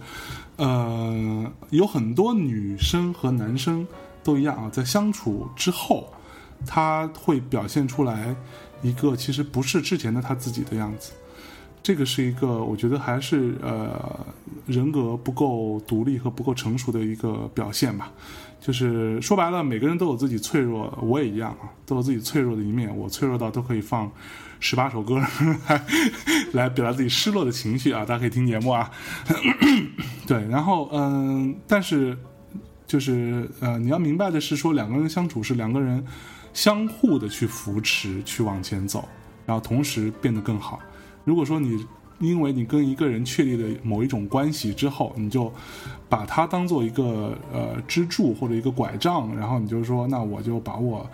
[0.57, 3.85] 呃，有很多女生和男生
[4.23, 6.11] 都一样啊，在相处之后，
[6.65, 8.35] 他会表现出来
[8.81, 11.11] 一个其实不是之前的他自己的样子。
[11.81, 14.25] 这个是一个，我觉得还是呃
[14.65, 18.11] 人格不够独立和不够成熟的一个表现吧。
[18.59, 22.95] 就是说白了，每个人都有自己脆弱，我也一样啊，都有自己脆弱的一面。
[22.95, 24.11] 我脆弱到都可以放
[24.59, 25.23] 十八首歌
[26.53, 28.05] 来表达自己失落的情绪啊！
[28.05, 28.89] 大家可以听节目啊。
[30.25, 32.17] 对，然后嗯，但是
[32.87, 36.03] 就是呃，你要明白的是说，两个人相处是两个人
[36.53, 39.07] 相互的去扶持，去往前走，
[39.45, 40.79] 然后同时变得更好。
[41.23, 41.85] 如果说你
[42.19, 45.51] 因为你跟一个人确立了某一种关系之后，你就
[46.09, 51.09] 把他当做一个呃支柱或者一个拐杖，然后你就说，那我就把我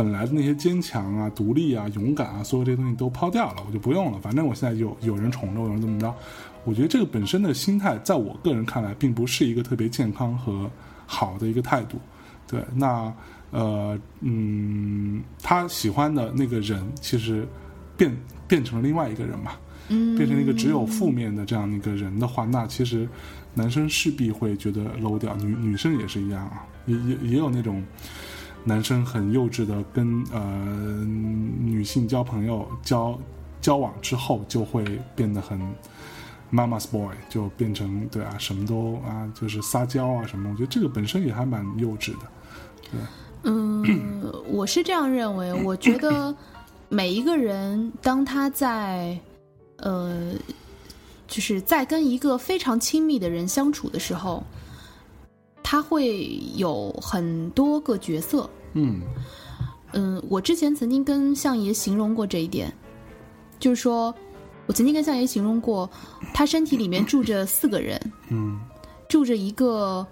[0.00, 4.18] 本来的那些坚强啊、独立啊、勇敢啊，所有这些东西都抛掉了，我就不用了。
[4.18, 6.14] 反正我现在有有人宠着我，有人怎么着？
[6.64, 10.70] 我觉得这个本身的心态，在我个人看来，并不是一个特别健康和
[11.04, 11.98] 好的一个态度。
[12.48, 13.12] 对，那
[13.50, 17.46] 呃嗯，他喜欢的那个人，其实
[17.94, 18.16] 变
[18.48, 19.52] 变成了另外一个人嘛。
[19.88, 23.06] 嗯，变成一个只有负面的这样一个人的话，那其实
[23.52, 27.84] 男生势必会觉得 low 掉，女女生也是一样啊，也也也有那种
[28.64, 30.40] 男生很幼稚的跟呃
[31.04, 33.18] 女性交朋友交
[33.60, 34.84] 交往之后就会
[35.16, 35.60] 变得很
[36.52, 42.26] mama's boy，就变成对啊什么都啊就是撒娇啊什么，我觉得这个本身也还蛮幼稚的。
[42.90, 43.00] 对
[43.44, 43.82] 嗯，
[44.48, 45.54] 我是这样认为。
[45.64, 46.34] 我觉得
[46.90, 49.18] 每一个人，当他在
[49.76, 50.34] 呃，
[51.26, 54.44] 就是在跟一个非常亲密的人相处的时候，
[55.70, 58.50] 他会有很多个角色。
[58.72, 59.02] 嗯
[59.92, 62.76] 嗯，我之前曾经跟相爷形容过这一点，
[63.60, 64.12] 就是说
[64.66, 65.88] 我曾经跟相爷形容过，
[66.34, 68.00] 他身体里面住着四个人，
[68.30, 68.60] 嗯
[69.08, 70.04] 住着一个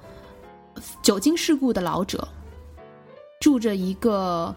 [1.03, 2.29] 久经世故的老者，
[3.41, 4.55] 住着一个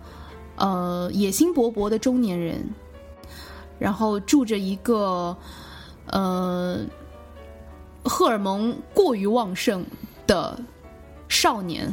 [0.57, 2.63] 呃野心勃勃的中年人，
[3.79, 5.35] 然后住着一个
[6.05, 6.77] 呃
[8.03, 9.83] 荷尔蒙过于旺盛
[10.27, 10.59] 的
[11.31, 11.91] 少年，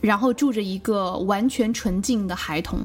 [0.00, 2.84] 然后住着一个完全纯净的孩童，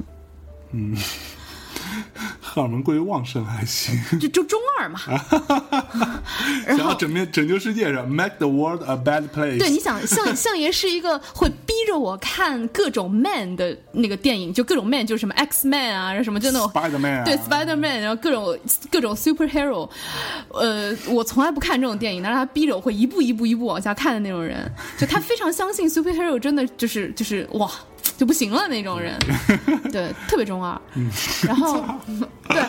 [2.40, 5.00] 荷尔蒙过于旺盛还行，就就中二嘛。
[6.66, 9.58] 然后拯救拯救世界是 make the world a bad place。
[9.58, 17.24] 对，你想相相爷是一个会逼着我看各种 man 的那个电影，就各种 man，就是什么 X Man 啊，什么就那种 Spider Man 啊。
[17.24, 18.58] 对 Spider Man，然后各种
[18.90, 19.88] 各种 superhero，
[20.48, 27.70] 呃，我从来不看这种电影，但是他逼着我会一步一步一步往下看的那种人，就他非常相信 superhero 真的就是就是哇
[28.16, 29.18] 就不行了那种人，
[29.90, 30.80] 对，特别中二。
[31.42, 31.84] 然后
[32.48, 32.62] 对，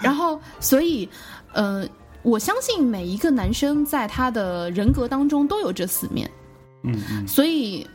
[0.00, 1.08] 然后所以
[1.52, 1.86] 呃，
[2.22, 6.30] 我相信每一个男生在他的人格当中都有这四面。
[6.82, 7.86] 嗯嗯所以，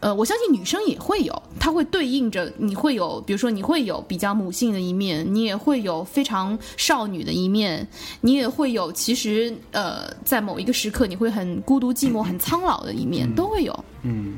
[0.00, 7.86] 呃，我相信女生也会有，它会对应着你会有，比如说你会有比较母性的一面，你也会有非常少女的一面，
[8.20, 13.84] 你也会有其实呃，在某一个时刻你会很孤独、寂寞、很苍老的一面，都会有。
[14.02, 14.34] 嗯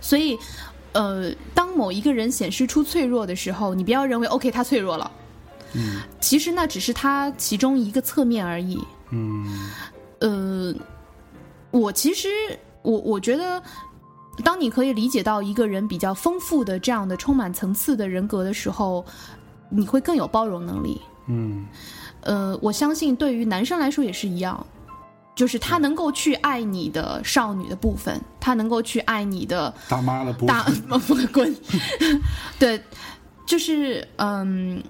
[0.00, 0.36] 所以，
[0.92, 5.08] 呃，当某一个人显示出脆弱的时候，你不要认为 OK 他脆弱了，
[5.74, 6.00] 嗯。
[6.20, 8.78] 其实那只是他其中一个侧面而已。
[9.10, 9.70] 嗯。
[10.20, 10.74] 呃，
[11.70, 12.28] 我其实
[12.82, 13.62] 我我觉得，
[14.44, 19.04] 当你可以理解到一个人比较丰富的这样的充满层次的人格的时候，
[19.68, 21.00] 你会更有包容能力。
[21.26, 21.66] 嗯。
[22.22, 24.66] 呃，我相信对于男生来说也是一样，
[25.34, 30.66] 就是他能够去爱你的少女的部分，他能够去爱你的大妈的 不大
[31.32, 31.56] 滚，
[32.60, 32.78] 对，
[33.46, 34.82] 就是嗯，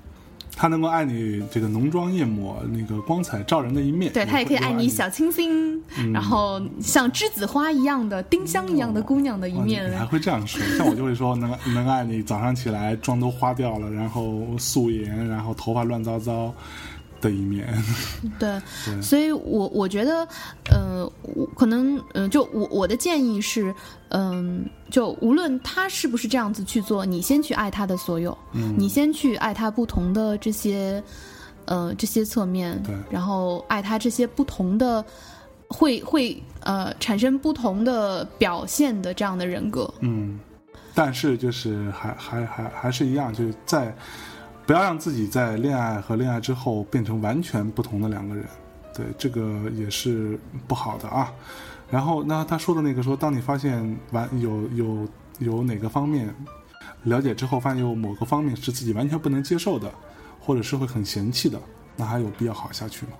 [0.60, 5.82] 他能够爱你这个浓妆艳抹、那个光彩照人的一面，对他也可以爱你小清新，
[6.12, 9.94] 然后像栀子花一样的丁香一样的姑娘的一面你。
[9.94, 10.60] 还会这样说？
[10.76, 16.54] 像我就会说能能爱你早上起来妆都花掉了，然后素颜，然后头发乱糟糟
[17.20, 17.66] 的一面。
[18.38, 20.26] 对，对所以我我觉得，
[20.70, 23.74] 呃，我可能，嗯、就我我的建议是，
[24.08, 31.02] 嗯、就无论他是不是这样子去做，你先去爱他的所有，嗯你先去爱他不同的这些，
[31.66, 35.04] 呃，这些侧面对，然后爱他这些不同的，
[35.68, 39.92] 会会呃产生不同的表现的这样的人格。
[40.00, 40.40] 嗯，
[40.94, 43.94] 但是就是还还还还是一样，就是在
[44.70, 48.44] 不要让自己在恋爱和恋爱之后变成完全不同的两个人，
[48.94, 51.32] 对，这个也是不好的啊。
[51.90, 55.08] 然后那他说的那个说，当你发现完有有
[55.40, 56.32] 有哪个方面
[57.02, 59.92] 了解之后，发现有某个方面是自己完全不能接受的，
[60.38, 61.60] 或者是会很嫌弃的，
[61.96, 63.12] 那还有必要好下去吗？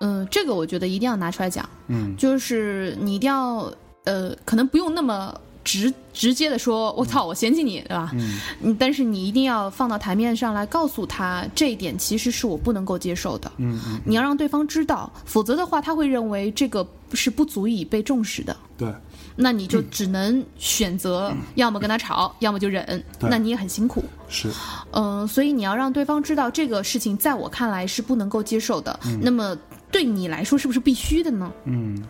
[0.00, 1.66] 嗯、这个我觉得一定要拿出来讲。
[1.86, 3.72] 嗯就是你一定要
[4.04, 5.34] 呃，可能不用那么
[5.68, 8.10] 直直接的说“我操，我嫌弃你”，对吧？
[8.14, 13.52] 嗯嗯，但是你一定要放到台面上来告诉他这一点，其实是我不能够接受的。
[13.58, 18.56] 嗯嗯，你要让对方知道，否则的话，他会认为这个是不足以被重视的。
[18.78, 18.90] 对，
[19.36, 22.86] 那你就只能选择，要么跟他吵，要么就忍。
[23.18, 24.02] 对那你也很辛苦。
[24.26, 24.48] 是，
[24.92, 28.98] 嗯、所以你要让对方知道这个事情在我看来是不能够接受的。
[29.20, 29.54] 那么
[29.90, 31.52] 对你来说是不是必须的呢？
[31.64, 32.02] 嗯。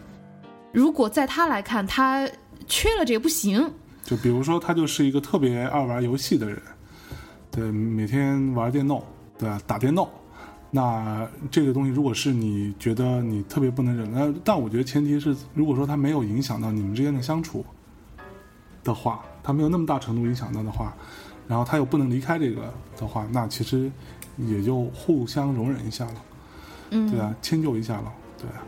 [0.70, 2.28] 如果在他来看，他
[2.66, 3.70] 缺了这个不行，
[4.04, 6.60] 就比如说，他就是一个特别爱玩游戏的人，
[7.50, 9.02] 对，每天玩电脑，
[9.38, 9.60] 对吧？
[9.66, 10.08] 打电脑。
[10.70, 17.64] 那这个东西，如果是你觉得你特别不能忍，那但我觉得前提是，如果说他没有影响到你们之间的相处
[18.84, 20.94] 的话，他没有那么大程度影响到的话，
[21.46, 23.90] 然后他又不能离开这个的话，那其实
[24.36, 26.14] 也就互相容忍一下了，
[26.90, 28.62] 嗯，对啊，迁就一下了，对啊，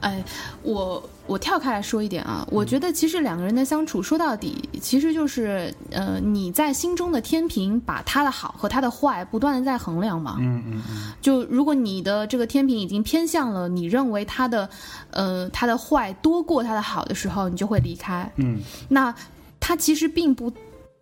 [0.00, 0.22] 哎，
[0.62, 10.36] 我我跳开来说一点啊，我觉得其实两个人的相处说到底，其实就是呃你在心中的天平，把他的好和他的坏不断的在衡量嘛。
[10.40, 14.68] 嗯嗯嗯，就如果你的这个天平已经偏向了你认为他的
[15.10, 18.30] 呃他的坏多过他的好的时候，你就会离开。
[18.36, 19.14] 嗯那
[19.58, 20.52] 他其实并不，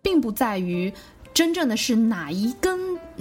[0.01, 0.91] 并不在于
[1.33, 2.79] 真正的是哪一根，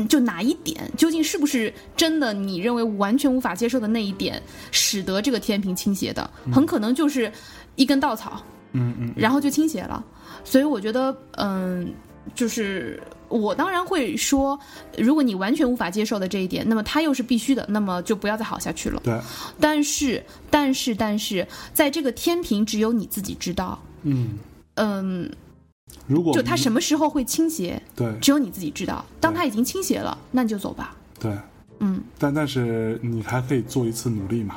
[0.08, 7.30] 就哪一点，究竟是不是真的你认为完全无法接受的那一点，使得这个天平倾斜的，很可能就是
[7.76, 8.42] 一根稻草，
[8.72, 10.04] 嗯嗯然后就倾斜了。
[10.44, 11.92] 所以我觉得，嗯，
[12.34, 14.58] 就是我当然会说，
[14.98, 19.00] 如果你完全无法接受的这一点，那么它又是必须的，那么就不要再好下去了。
[19.04, 19.18] 对，
[19.60, 23.80] 但是，但是，但是，在这个天平只有你自己知道。
[24.02, 24.38] 嗯，
[24.74, 25.30] 嗯，
[26.06, 29.04] 如果就它什么时候会倾斜，对只有你自己知道。
[29.20, 30.96] 当它已经倾斜了，那你就走吧。
[31.18, 31.36] 对。
[31.84, 34.56] 嗯，但但是你还可以做一次努力嘛，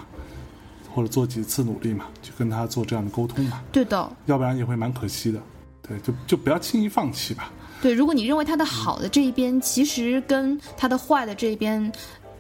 [0.94, 5.42] 或者做几次努力嘛，去跟他做这样的沟通嘛，对的，要不然也会蛮可惜的。
[5.82, 7.52] 对，就就不要轻易放弃吧。
[7.82, 11.92] 对，如果你认为他的好的这一边，其实跟他的坏的这一边，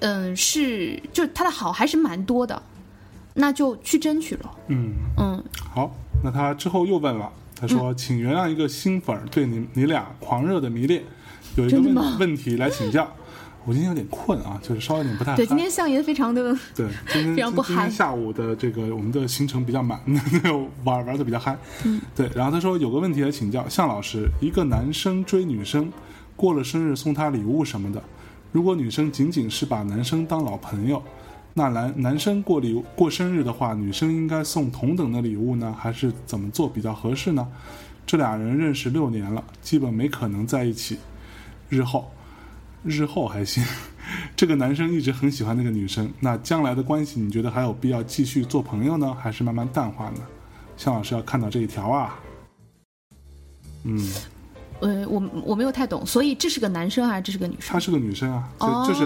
[0.01, 2.61] 嗯，是就他的好还是蛮多的，
[3.33, 4.51] 那就去争取了。
[4.67, 5.43] 嗯，嗯，
[5.73, 5.89] 好，
[6.23, 11.03] 那他之后又问了，他说：“请原谅一个新粉儿对你你俩狂热的迷恋，
[11.55, 13.09] 有一个问问题来请教。”
[13.67, 19.99] 我今天有点困啊，就是稍微有点不太对，今天相爷非常的对，今天非常不今今天嗨下午的这个我们的行程比较满，
[20.85, 21.57] 玩玩的比较嗨。
[21.83, 22.29] 嗯，对。
[22.35, 25.91] 然后他说有个问题来请教向老师：一个男生追女生，
[26.35, 27.99] 过了生日送她礼物什么的，
[28.51, 31.01] 如果女生仅仅是把男生当老朋友，
[31.57, 37.47] 那男男生过礼物过生日的话，女生应该送同等的礼物呢，还是怎么做比较合适呢？
[38.05, 40.99] 这俩人认识六年了，基本没可能在一起。
[41.69, 42.11] 日后，
[42.83, 43.63] 日后还行。
[44.35, 50.19] 这个男生一直很喜欢那个女生，那将来的关系，你觉得还有必要继续做朋友呢，还是慢慢淡化呢？
[50.75, 52.19] 向老师要看到这一条啊。
[53.85, 54.13] 嗯，
[54.81, 57.73] 呃，我我没有太懂，所以这是个男生还是这是个女生？
[57.73, 59.05] 她是个女生啊，就、哦，就是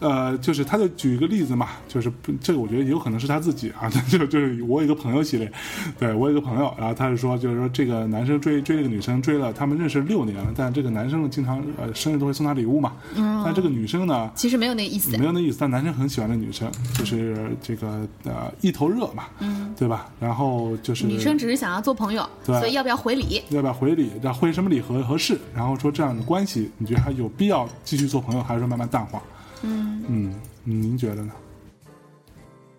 [0.00, 5.50] 呃，就是他就举一个例子嘛，就是这个我觉得也有可能是他自己啊， 就就是我有一个朋友系列，
[5.98, 15.16] 对我有一个朋友，然后他是说，就是说这个男生追追这个女生追了，他们认识六年了，但这个男生经常呃生日都会送她礼物嘛，嗯但这个女生呢其实没有那个意思。
[15.16, 20.08] 没有那意思，但男生很喜欢那女生，就是这个呃一头热嘛，嗯，对吧？
[20.20, 23.42] 然后就是女生只是想要做朋友，对所以要不要回礼？
[23.48, 29.22] 要不要回礼，然后回什么礼合合适，然后说这样的关系，你觉得还有必要继续做朋友，还是说慢慢淡化？
[29.62, 30.34] 嗯，嗯，
[30.64, 31.32] 您觉得呢？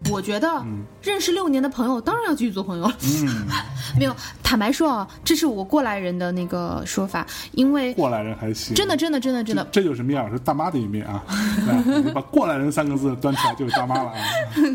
[0.10, 0.66] 我觉得
[1.02, 2.98] 认识六年的朋友当然要继续做朋友了。
[3.04, 3.46] 嗯，
[4.00, 11.22] 没有，坦白说啊，这是我过来人的那个说法，因为过来人还行，真的，真的，真的，真的，这就是米娅老师大妈的一面啊！
[12.16, 14.16] 把“过来人”三个字端出来就是大妈了啊！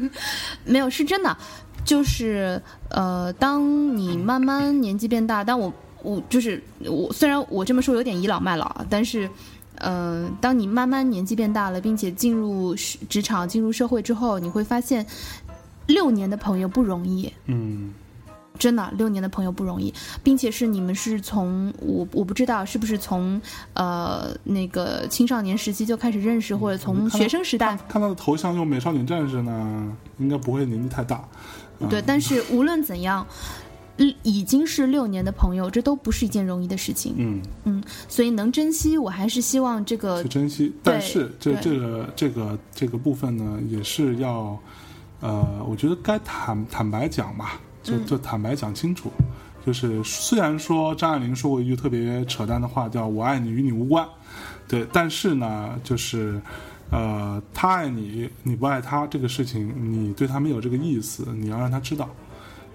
[0.67, 1.35] 没有是真的，
[1.87, 9.27] 就是呃，当你慢慢年纪变大，但我我就是我，虽然我这么说有点倚老卖老啊，但是。
[9.79, 15.05] 呃，当你慢慢年纪变大了，并且进入职职场、进入社会之后，你会发现，
[15.87, 17.33] 六年的朋友不容易。
[17.47, 17.93] 嗯
[18.57, 23.41] 真的，六年的朋友不容易，并且是你们是从我我不知道是不是从
[23.73, 31.27] 呃那个青少年时期就开始认识，或者从学生时代，看他的头像用美少女战士呢，应该不会年纪太大。
[31.81, 32.01] 嗯对。
[32.01, 33.64] 但是无论怎样，嗯
[34.23, 37.15] 已经是六年的朋友，这都不是一件容易的事情。
[37.17, 37.43] 嗯。
[37.65, 44.59] 嗯，所以能珍惜，我还是希望这个去珍惜，但是这这个这个这个部分呢，也是要，
[45.21, 48.05] 呃，我觉得该坦坦白讲吧，就嗯。
[48.07, 49.11] 就坦白讲清楚。
[49.67, 54.07] 就是虽然说张爱玲说过一句特别扯淡的话，叫“我爱你与你无关”，
[54.69, 56.39] 对，但是呢，就是，
[56.91, 62.11] 呃，他爱你，你不爱他这个事情，你对他没有这个意思，你要让他知道，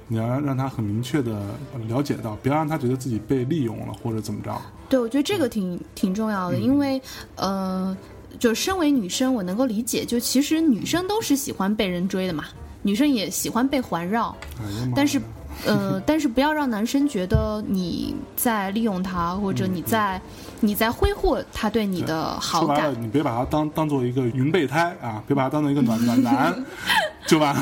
[0.10, 1.40] 你要让让他很明确的
[1.88, 4.62] 了解到，不要让他觉得自己被利用了或者怎么着。
[4.90, 7.02] 对，我觉得这个挺挺重要的，因为
[7.36, 7.96] 呃，
[8.40, 12.46] 就身为女生，我能够理解，就其实女生都是喜欢被人追的嘛，
[12.82, 14.36] 女生也喜欢被环绕，
[14.96, 15.22] 但是，
[15.68, 20.22] 呃，但是不要让男生觉得你在利用他，或者你在、
[20.62, 22.96] 你在挥霍他对你的好感说白了，。
[23.00, 26.64] 你别把他当当做一个云备胎啊，别把他当做一个暖 暖男，
[27.28, 27.56] 就吧？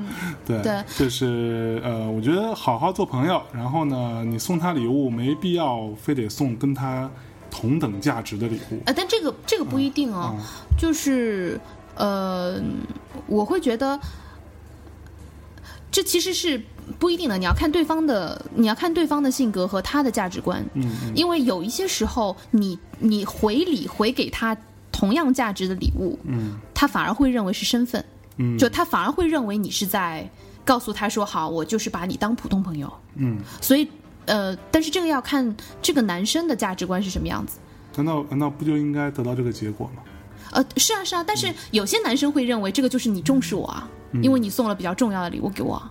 [0.46, 7.10] 对，对就是呃，我觉得好好做朋友，然后呢，你送他礼物没必要非得送跟他
[7.50, 8.82] 同等价值的礼物。
[8.86, 10.44] 呃，但这个这个不一定哦，嗯
[10.76, 11.58] 就是
[11.94, 12.60] 呃，
[13.26, 13.98] 我会觉得
[15.90, 16.60] 这其实是
[16.98, 20.64] 不一定的，你要看对方的，你要看对方的性格和他的价值观。
[20.74, 24.56] 嗯嗯因为有一些时候你，你回礼回给他
[24.92, 28.04] 同样价值的礼物，嗯他反而会认为是身份，
[28.36, 30.28] 嗯，就他反而会认为你是在
[30.64, 32.92] 告诉他说好，我就是把你当普通朋友。
[33.16, 33.88] 嗯，所以，
[34.26, 37.58] 呃，但是这个要看这个男生的价值观是什么样子。
[37.96, 40.02] 难道难道不就应该得到这个结果吗？
[40.52, 43.88] 呃，是啊是啊，但是有些男生会认为这个就是你重视我啊，
[44.22, 45.90] 因为你送了比较重要的礼物给我啊。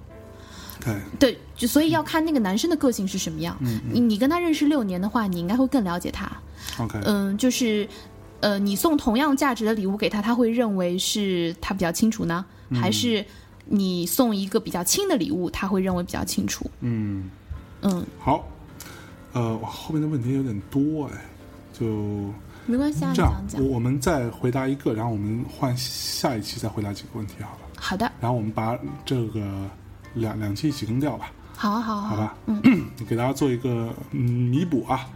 [0.83, 3.57] 对，对，就所以要看那个男生的个性是什么样。
[3.89, 6.29] 你你跟他认识六年的话，你应该会更了解他。
[6.79, 7.87] OK，嗯，就是，
[8.41, 13.25] 呃，你送同样价值的礼物给他，他会认为是他比较清楚呢，还是
[13.65, 16.69] 你送一个比较轻的礼物，他会认为比较清楚？
[16.81, 17.29] 嗯，
[17.81, 18.45] 嗯，好，
[19.31, 21.25] 呃，哇，后面的问题有点多哎，
[21.71, 21.85] 就
[22.65, 27.59] 没关系啊，你这样讲，我们再回答一个，然后我们换下一期再回答几个问题好了。
[27.77, 29.69] 好的，然后我们把这个
[30.15, 32.35] 两两期一起更掉吧，好啊，好啊，好吧？
[32.47, 35.07] 嗯， 给大家做一个嗯弥补啊。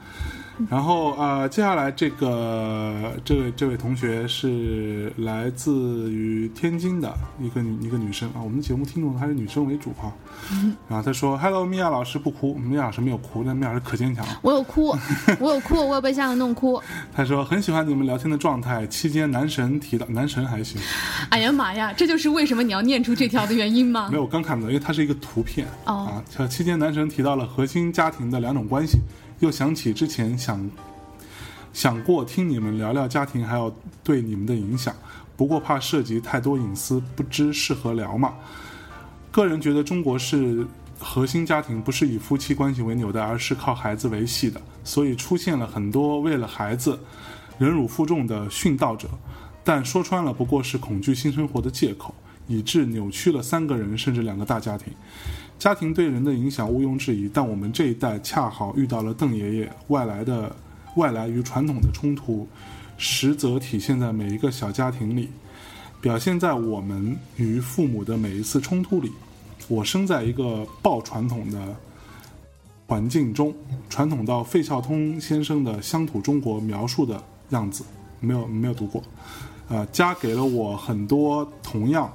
[0.70, 10.12] 然后呃，接下来这个这位这位同学是来自于天津的一个女一个女生啊，我们节目听众还是女生为主哈。
[10.88, 14.40] 然后她说：“Hello，米娅老师不哭，米娅老师没有哭，但米娅老师可坚强了。
[14.42, 14.96] 我有哭，
[15.40, 16.82] 我有哭，我有被吓得弄哭。
[17.14, 20.82] 她说很喜欢你们聊天的状态，期间男神提到男神还行，
[21.30, 24.18] 哎呀妈呀，这就是为什么你要念出这条的原因吗没？
[24.18, 26.24] 有我刚看不到，因为它是一个图片哦啊。
[26.36, 29.00] 这期间男神提到了核心家庭的两种关系，
[29.40, 30.70] 又想起之前想
[31.74, 34.96] 想过听你们聊聊家庭，还有对你们的影响，
[35.36, 38.34] 不过怕涉及太多隐私，不知适合聊吗？
[39.32, 40.66] 个人觉得中国是
[41.00, 47.00] 核心家庭不是以夫妻关系为纽带，而是靠孩子维系的，所以出现了很多为了孩子
[47.60, 49.08] 忍辱负重的殉道者，
[49.64, 52.16] 但说穿了不过是恐惧新生活的借口，
[52.48, 54.92] 以致扭曲了三个人甚至两个大家庭。
[55.60, 60.56] 家庭对人的影响毋庸置疑，但我们这一代恰好遇到了邓爷爷外来的
[60.96, 62.48] 外来与传统的冲突，
[62.98, 65.30] 实则体现在每一个小家庭里，
[66.00, 69.12] 表现在我们与父母的每一次冲突里。
[69.68, 71.76] 我生在一个爆传统的
[72.86, 73.54] 环境中，
[73.90, 77.84] 传统到费孝通先生的乡土中国描述的样子，
[78.20, 79.02] 没有没有读过。
[79.70, 82.10] 呃，家给了我很多，同样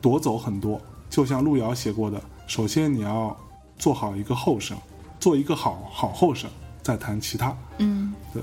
[0.00, 0.80] 夺走很多。
[1.10, 3.36] 就像路遥写过的，首先你要
[3.78, 4.76] 做好一个后生，
[5.18, 6.48] 做一个好好后生，
[6.82, 7.56] 再谈其他。
[7.78, 8.42] 嗯对，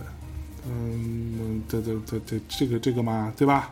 [0.68, 3.72] 嗯，对对对对，这个这个嘛，对吧？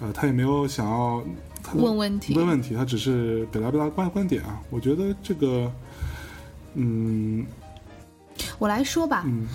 [0.00, 1.22] 呃，他也没有想要
[1.62, 4.58] 他问问题问问题，他只是表达表达观观点啊。
[4.70, 5.70] 我觉得这个，
[6.74, 7.44] 嗯
[8.58, 9.46] 我来说吧，嗯，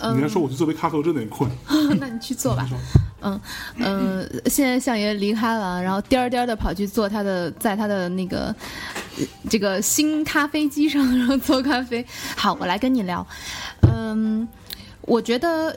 [0.00, 1.50] 嗯你来说我去做杯咖啡，我真的有点困。
[2.00, 2.66] 那你去做吧
[3.22, 3.40] 嗯。
[3.76, 8.54] 嗯，现在相爷离开了，然后颠颠的跑去做他的，在他的那个
[9.48, 12.04] 这个新咖啡机上，然后做咖啡。
[12.36, 13.26] 好，我来跟你聊。
[13.92, 14.48] 嗯，
[15.02, 15.76] 我觉得。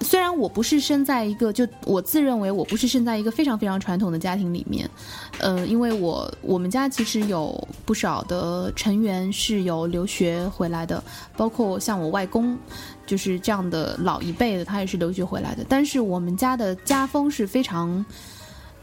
[0.00, 4.90] 虽然我不是生在一个，就我自认为我不是生在一个非常非常传统的家庭里面，
[5.38, 11.02] 呃，因为我我们家其实有不少的成员是有留学回来的，
[11.36, 12.58] 包括像我外公，
[13.06, 15.64] 就是这样的老一辈的，他也是留学回来的。
[15.68, 18.04] 但是我们家的家风是非常，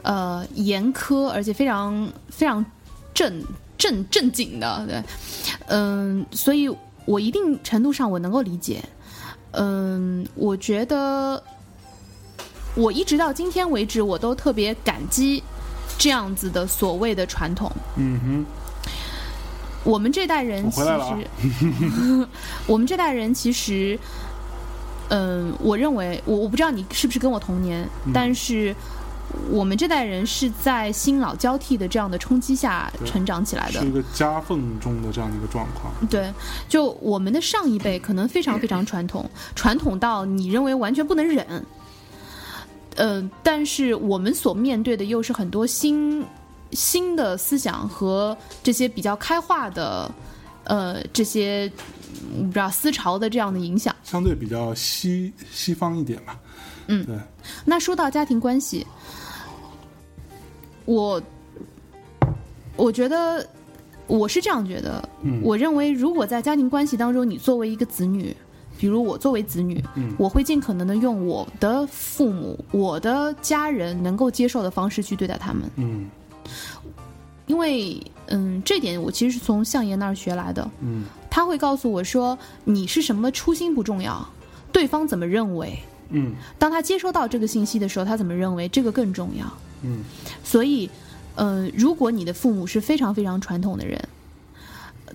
[0.04, 2.66] 呃，严苛，而且非常非常
[3.14, 3.44] 正
[3.78, 5.04] 正正经的，对，
[5.68, 6.70] 嗯，所以
[7.06, 8.84] 我一定程度上我能够理解，
[9.52, 11.42] 嗯，我觉得
[12.76, 15.44] 我一直到今天为止，我都特别感激
[15.98, 17.72] 这样子的所谓的传统。
[17.98, 18.46] 嗯哼，
[19.86, 22.28] 我们这代人其实，
[22.68, 23.98] 我们这代人其实，
[25.10, 28.76] 嗯、我认为我我不知道你是不是跟我同年，嗯但是
[29.50, 33.88] 我们这代人是在新老交替的这样的冲击下成长起来的是。
[33.88, 35.92] 一个夹缝中的这样的一个状况。
[36.10, 36.32] 对，
[36.68, 41.66] 就我们的上一辈可能非常非常传统，传统到你认为完全不能忍。
[42.98, 46.22] 呃，但是我们所面对的又是很多新
[46.72, 50.12] 新的思想和这些比较开化的，
[50.64, 51.72] 呃，这些
[52.34, 53.96] 嗯不知道思潮的这样的影响。
[54.04, 56.40] 相对比较西西方一点吧。
[56.88, 57.06] 嗯。
[57.06, 57.16] 对，
[57.66, 58.86] 那说到家庭关系，
[60.86, 61.22] 我
[62.76, 63.48] 我觉得
[64.08, 65.42] 我是这样觉得，嗯。
[65.44, 68.36] 我认为如果在家庭关系当中，你作为一个子女，
[68.78, 70.14] 比如我作为子女，嗯。
[70.18, 76.10] 我会尽可能的用我的父母、我的家人能够接受的方式去对待他们，嗯
[77.48, 84.28] 因为嗯，这点我其实是从相爷那儿学来的，嗯他会告诉我说，你是什么初心不重要，
[84.72, 85.78] 对方怎么认为。
[86.10, 89.46] 嗯当他接收到这个信息的时候，他怎么认为这个更重要？
[89.84, 90.04] 嗯
[90.44, 90.90] 所以，
[91.36, 94.00] 呃，如果你的父母是非常非常传统的人，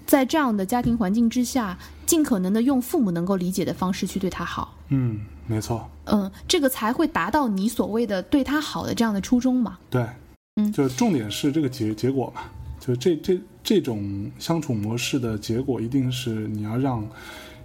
[0.06, 9.78] 在这样的家庭环境之下，尽可能的用父母能够理解的方式去对他好，嗯，没错，嗯、这个才会达到你所谓的对他好的这样的初衷嘛。
[9.90, 10.06] 对，
[10.56, 12.42] 嗯就重点是这个结结果嘛，
[12.80, 17.06] 就这这这种相处模式的结果，一定是你要让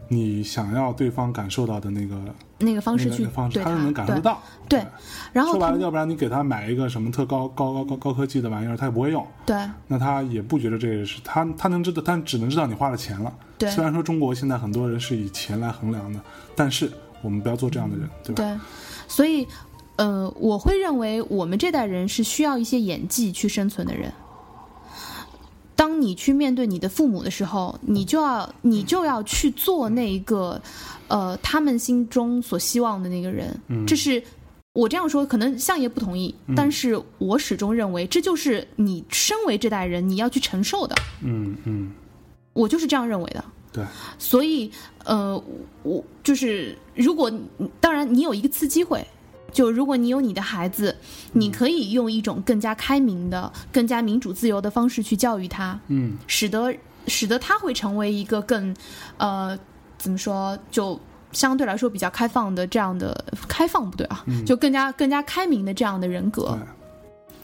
[0.09, 2.21] 你想要对方感受到的那个
[2.57, 4.43] 那个方式去那个方式，对他是能感受到。
[4.67, 4.85] 对，
[5.31, 9.55] 然后说白了，要不然你给他买一个什么特高高高高高科技的玩意儿，他也不会用，对
[9.87, 13.33] 那他也不觉得这个是他他能知道，但只能知道你花了钱了。
[13.57, 16.19] 对虽然说中国现在很多人是以钱来衡量的，
[16.57, 18.43] 但是我们不要做这样的人，对吧？
[18.43, 18.59] 对，
[19.07, 19.47] 所以，
[20.01, 24.11] 呃，我会认为我们这代人是需要一些演技去生存的人。
[25.75, 30.59] 当你去面对你的父母的时候，你就要你就要去做那一个，
[31.07, 33.55] 呃，他们心中所希望的那个人。
[33.67, 34.23] 嗯这是
[34.73, 40.95] 我这样说，可能相爷不同意，但是我始终认为这就是你身为这代人你要去承受的。
[41.21, 41.91] 嗯嗯
[42.53, 43.45] 我就是这样认为的。
[43.71, 43.85] 对，
[44.17, 44.71] 所以
[45.03, 45.39] 呃，
[45.83, 47.31] 我就是如果
[47.79, 49.05] 当然你有一个次机会。
[49.51, 50.95] 就如果你有你的孩子，
[51.33, 56.73] 你可以用一种更加开明的、更加民主自由的方式去教育他，嗯，使得
[57.07, 58.75] 使得他会成为一个更，
[59.17, 59.57] 呃，
[59.97, 60.99] 怎么说，就
[61.31, 66.57] 相对来说比较开放的这样的开放不对啊，就更加更加开明的这样的人格。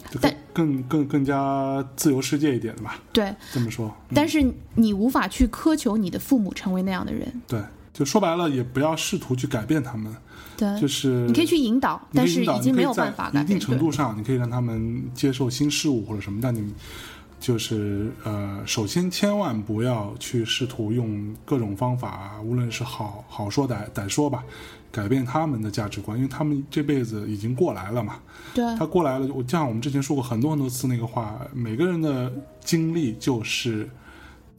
[0.09, 3.87] 对，但更更更更加自由世界一点的吧，对，这么说。
[4.09, 7.41] 嗯但是你无法去苛求你的父母成为那样的人。
[7.45, 7.61] 对，
[7.93, 10.15] 就说白了，也不要试图去改变他们，
[10.57, 13.45] 对，就是你可以去引导，但是已经没有办法改变。
[13.45, 16.73] 一定程度上，你可以让他们接受新事物或者什么，但你
[17.39, 24.43] 就是呃，首先千万不要去试图用各种方法，无论是好好说歹歹说吧，
[24.91, 28.15] 改变他们的价值观，因为他们这辈子已经过来了嘛。
[28.55, 33.87] 对他过来了，我就像我们之前说过很多很多次那个话，每个人的经历就是，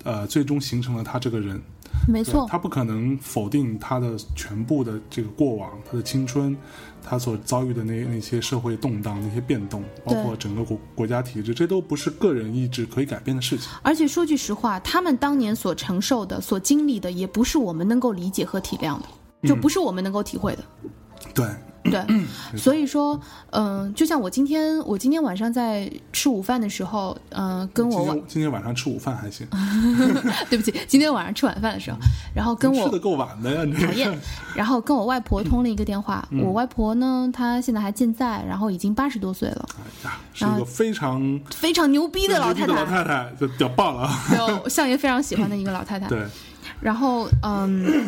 [0.05, 1.61] 呃，最终形成了他这个人。
[2.07, 6.57] 对没错，他不可能否定他的全部的这个过往，他的青春，
[7.03, 13.69] 他所遭遇的那那些社会动荡、那些变动，包括整个国国家体制，这都不是个人意志可以改变的事情。
[13.83, 19.07] 而且说句实话，他们当年所承受的、所经历的，也不是我们能够理解和体谅的，
[19.49, 20.65] 就嗯不是我们能够体会的。
[21.35, 21.47] 对，
[21.85, 22.05] 对，
[22.57, 23.19] 所以说，
[23.51, 29.47] 嗯、就像我今天，我今天晚上在吃午饭的时候，嗯、跟我晚，今天晚上吃午饭还行，
[30.51, 31.99] 对不起，今天晚上吃晚饭的时候，
[32.35, 33.73] 然后跟我吃的够晚的呀，你。
[33.75, 34.19] 讨厌，
[34.55, 36.27] 然后跟我外婆通了一个电话。
[36.31, 36.43] 嗯。
[36.43, 39.69] 我外婆呢，她现在还健在，然后已经八十多岁了，
[40.05, 42.75] 哎呀，是一个非常非常牛逼的老太太。
[42.75, 44.11] 老太，太太，就屌爆了。
[44.37, 46.07] 有相爷非常喜欢的一个老太太。
[46.11, 46.19] 对，
[46.81, 48.07] 然后嗯，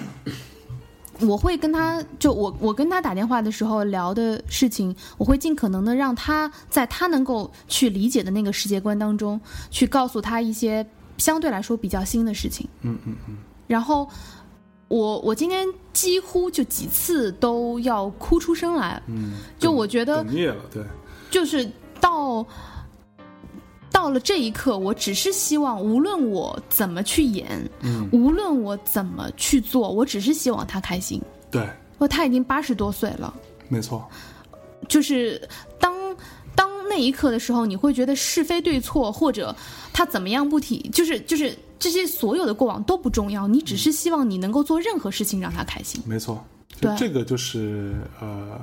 [1.23, 9.41] 我会跟他就我我跟他打电话的时候聊的事情，我会尽可能的让他在他能够去理解的那个世界观当中，
[9.71, 10.87] 去告诉他一些
[11.19, 12.69] 相对来说比较新的事情。
[12.83, 14.09] 嗯嗯嗯，然后
[14.89, 20.83] 我我今天几乎就几次都要哭出声来，嗯，就我觉得哽咽了，对，
[21.31, 22.45] 就是到
[24.01, 27.47] 到了这一刻，我只是希望，无论我怎么去演，
[27.83, 31.21] 嗯，无论我怎么去做，我只是希望他开心。
[31.51, 31.69] 对，
[32.09, 33.35] 他已经八十多岁了，
[33.69, 34.09] 没错，
[34.89, 35.47] 就是
[35.79, 35.95] 当
[36.55, 39.55] 当那一刻的时候，你会觉得是非对错，或者
[39.93, 46.03] 他怎么样不提，就是就是这些所有的过往都不重要，你只是希望你能够做任何事情让他开心。
[46.07, 46.43] 没错，
[46.81, 46.91] 对。
[46.97, 48.59] 这个就是呃，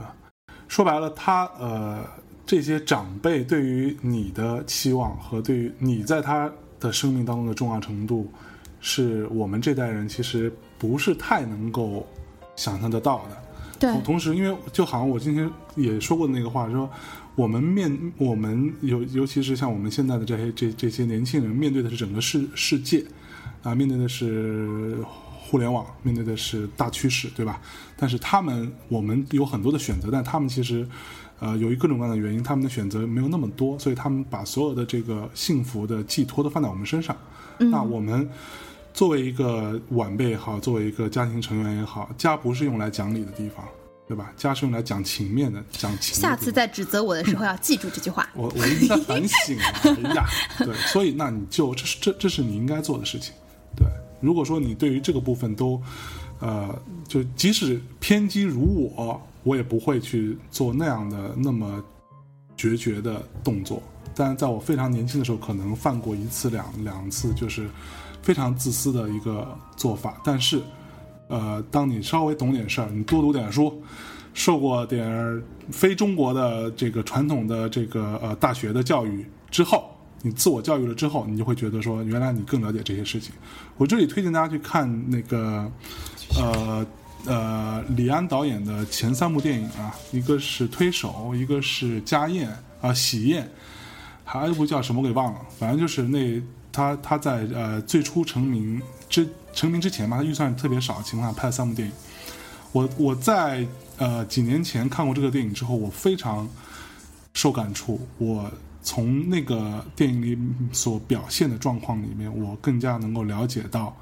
[0.68, 2.04] 说白了，他呃
[2.48, 8.32] 这些长辈对于你的期望和对于你在他的生命当中的重要程度，
[8.80, 12.08] 是我们这代人其实不是太能够
[12.56, 13.38] 想象得到的。
[13.78, 16.90] 对同同时，因为就好像我今天也说过的那个话，说
[17.36, 23.04] 我们面我们尤尤其是像我们现在的这些这这些年轻人，面对的是整个世世界，
[23.62, 24.98] 啊，面对的是
[25.38, 27.60] 互联网，面对的是大趋势，对吧？
[27.98, 30.88] 但是他们我们有很多的选择，但他们其实。
[31.40, 37.16] 呃，由于各种各样的原因，他们的选择没有那么多，所以他们把所有的这个幸福的寄托都放在我们身上。
[37.60, 38.28] 嗯那我们
[38.94, 43.64] 作为一个晚辈也好，作为一个家庭成员也好，家不是用来讲理的地方，
[44.08, 44.32] 对吧？
[44.36, 46.22] 家是用来讲情面的，讲情的。
[46.22, 48.28] 下次在指责我的时候要记住这句话。
[48.34, 50.26] 我我一直在反省啊，哎呀，
[50.66, 53.34] 对，所以那你就这是这这是你应该做的事情，
[53.76, 53.86] 对。
[54.20, 55.80] 如果说你对于这个部分都，
[56.40, 56.76] 呃，
[57.08, 61.82] 就即使偏激如我，我也不会去做那样的那么
[62.58, 63.82] 决绝的动作。
[64.14, 67.70] 但在我非常年轻的时候，可能犯过一次两两次，就是
[68.22, 70.20] 非常自私的一个做法。
[70.26, 70.60] 但是，
[71.30, 73.82] 呃，当你稍微懂点事儿，你多读点书，
[74.34, 83.34] 受过点非中国的这个传统的这个呃大学的教育之后，你自我教育了之后，你就会觉得说，原来你更了解这些事情。
[83.78, 85.72] 我这里推荐大家去看那个
[86.42, 86.84] 呃
[87.26, 92.50] 呃李安导演的前三部电影啊，一个是《推手》，一个是《家宴》
[92.82, 93.44] 啊，《喜宴》，
[94.24, 96.42] 还有一部叫什么给忘了，反正就是那
[96.72, 101.94] 他他在呃最初成名之成名之前嘛，他预算特别少的情况下拍了三部电影。
[102.72, 103.66] 我我在
[103.98, 106.48] 呃几年前看过这个电影之后，我非常
[107.34, 108.08] 受感触。
[108.18, 108.52] 我
[108.84, 110.38] 从那个电影里
[110.72, 113.96] 所表现的状况里面，我更加能够了解到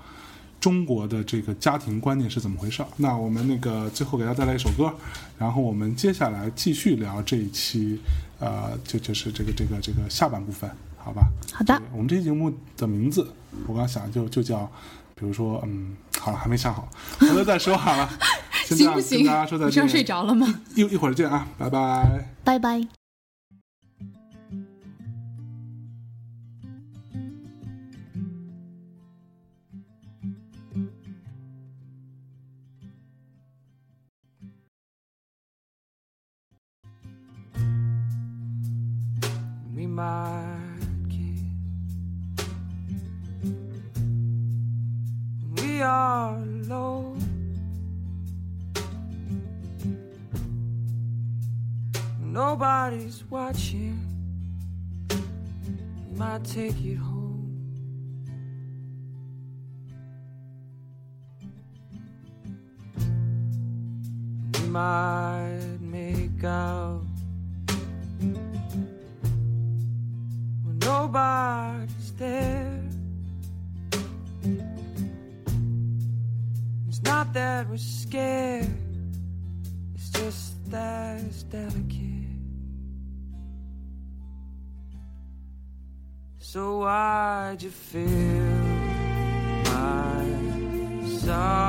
[0.65, 2.87] 中国的这个家庭观念是怎么回事儿。
[2.97, 4.91] 那我们那个最后给大家带来一首歌，
[5.37, 7.99] 然后我们接下来继续聊这一期，
[8.39, 11.21] 呃，就就是这个这个这个下半部分，好吧？
[11.53, 13.21] 好的，我们这期节目的名字，
[13.67, 14.67] 我刚刚想就就叫，
[15.13, 16.89] 比如说，嗯，好了，还没想好，
[17.19, 18.09] 回头再说好了。
[18.65, 19.23] 行不行？
[19.23, 20.61] 大家说再见，你是要睡着了吗？
[20.73, 22.27] 一一会儿见啊，拜拜。
[22.43, 23.04] 拜拜。
[45.57, 47.19] We are alone.
[52.21, 53.99] Nobody's watching.
[55.09, 57.51] We might take it home.
[64.69, 67.14] Might make out
[70.85, 72.81] nobody's there.
[76.87, 78.69] It's not that we're scared,
[79.95, 82.15] it's just that it's delicate.
[86.37, 88.05] So why'd you fill
[89.65, 90.25] my
[91.19, 91.64] sorrows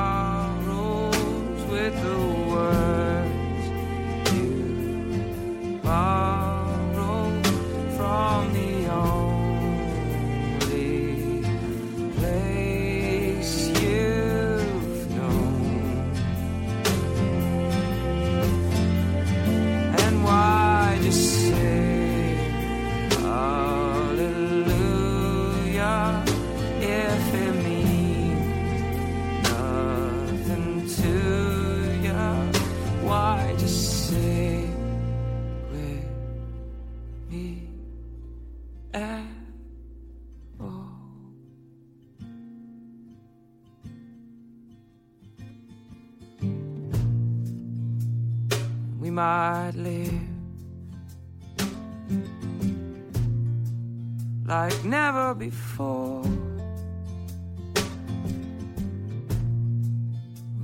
[54.47, 56.23] Like never before.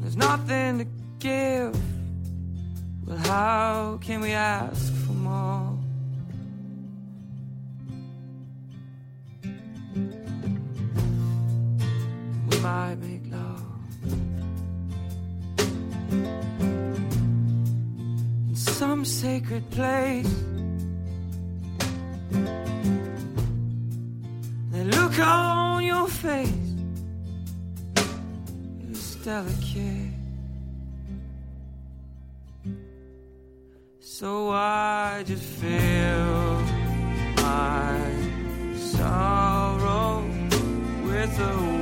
[0.00, 0.86] There's nothing to
[1.18, 1.76] give.
[3.04, 5.61] Well, how can we ask for more?
[19.02, 20.34] Some sacred place.
[24.70, 26.48] The look on your face
[28.90, 30.12] is delicate.
[34.00, 36.62] So I just fill
[37.42, 37.98] my
[38.76, 40.24] sorrow
[41.04, 41.81] with the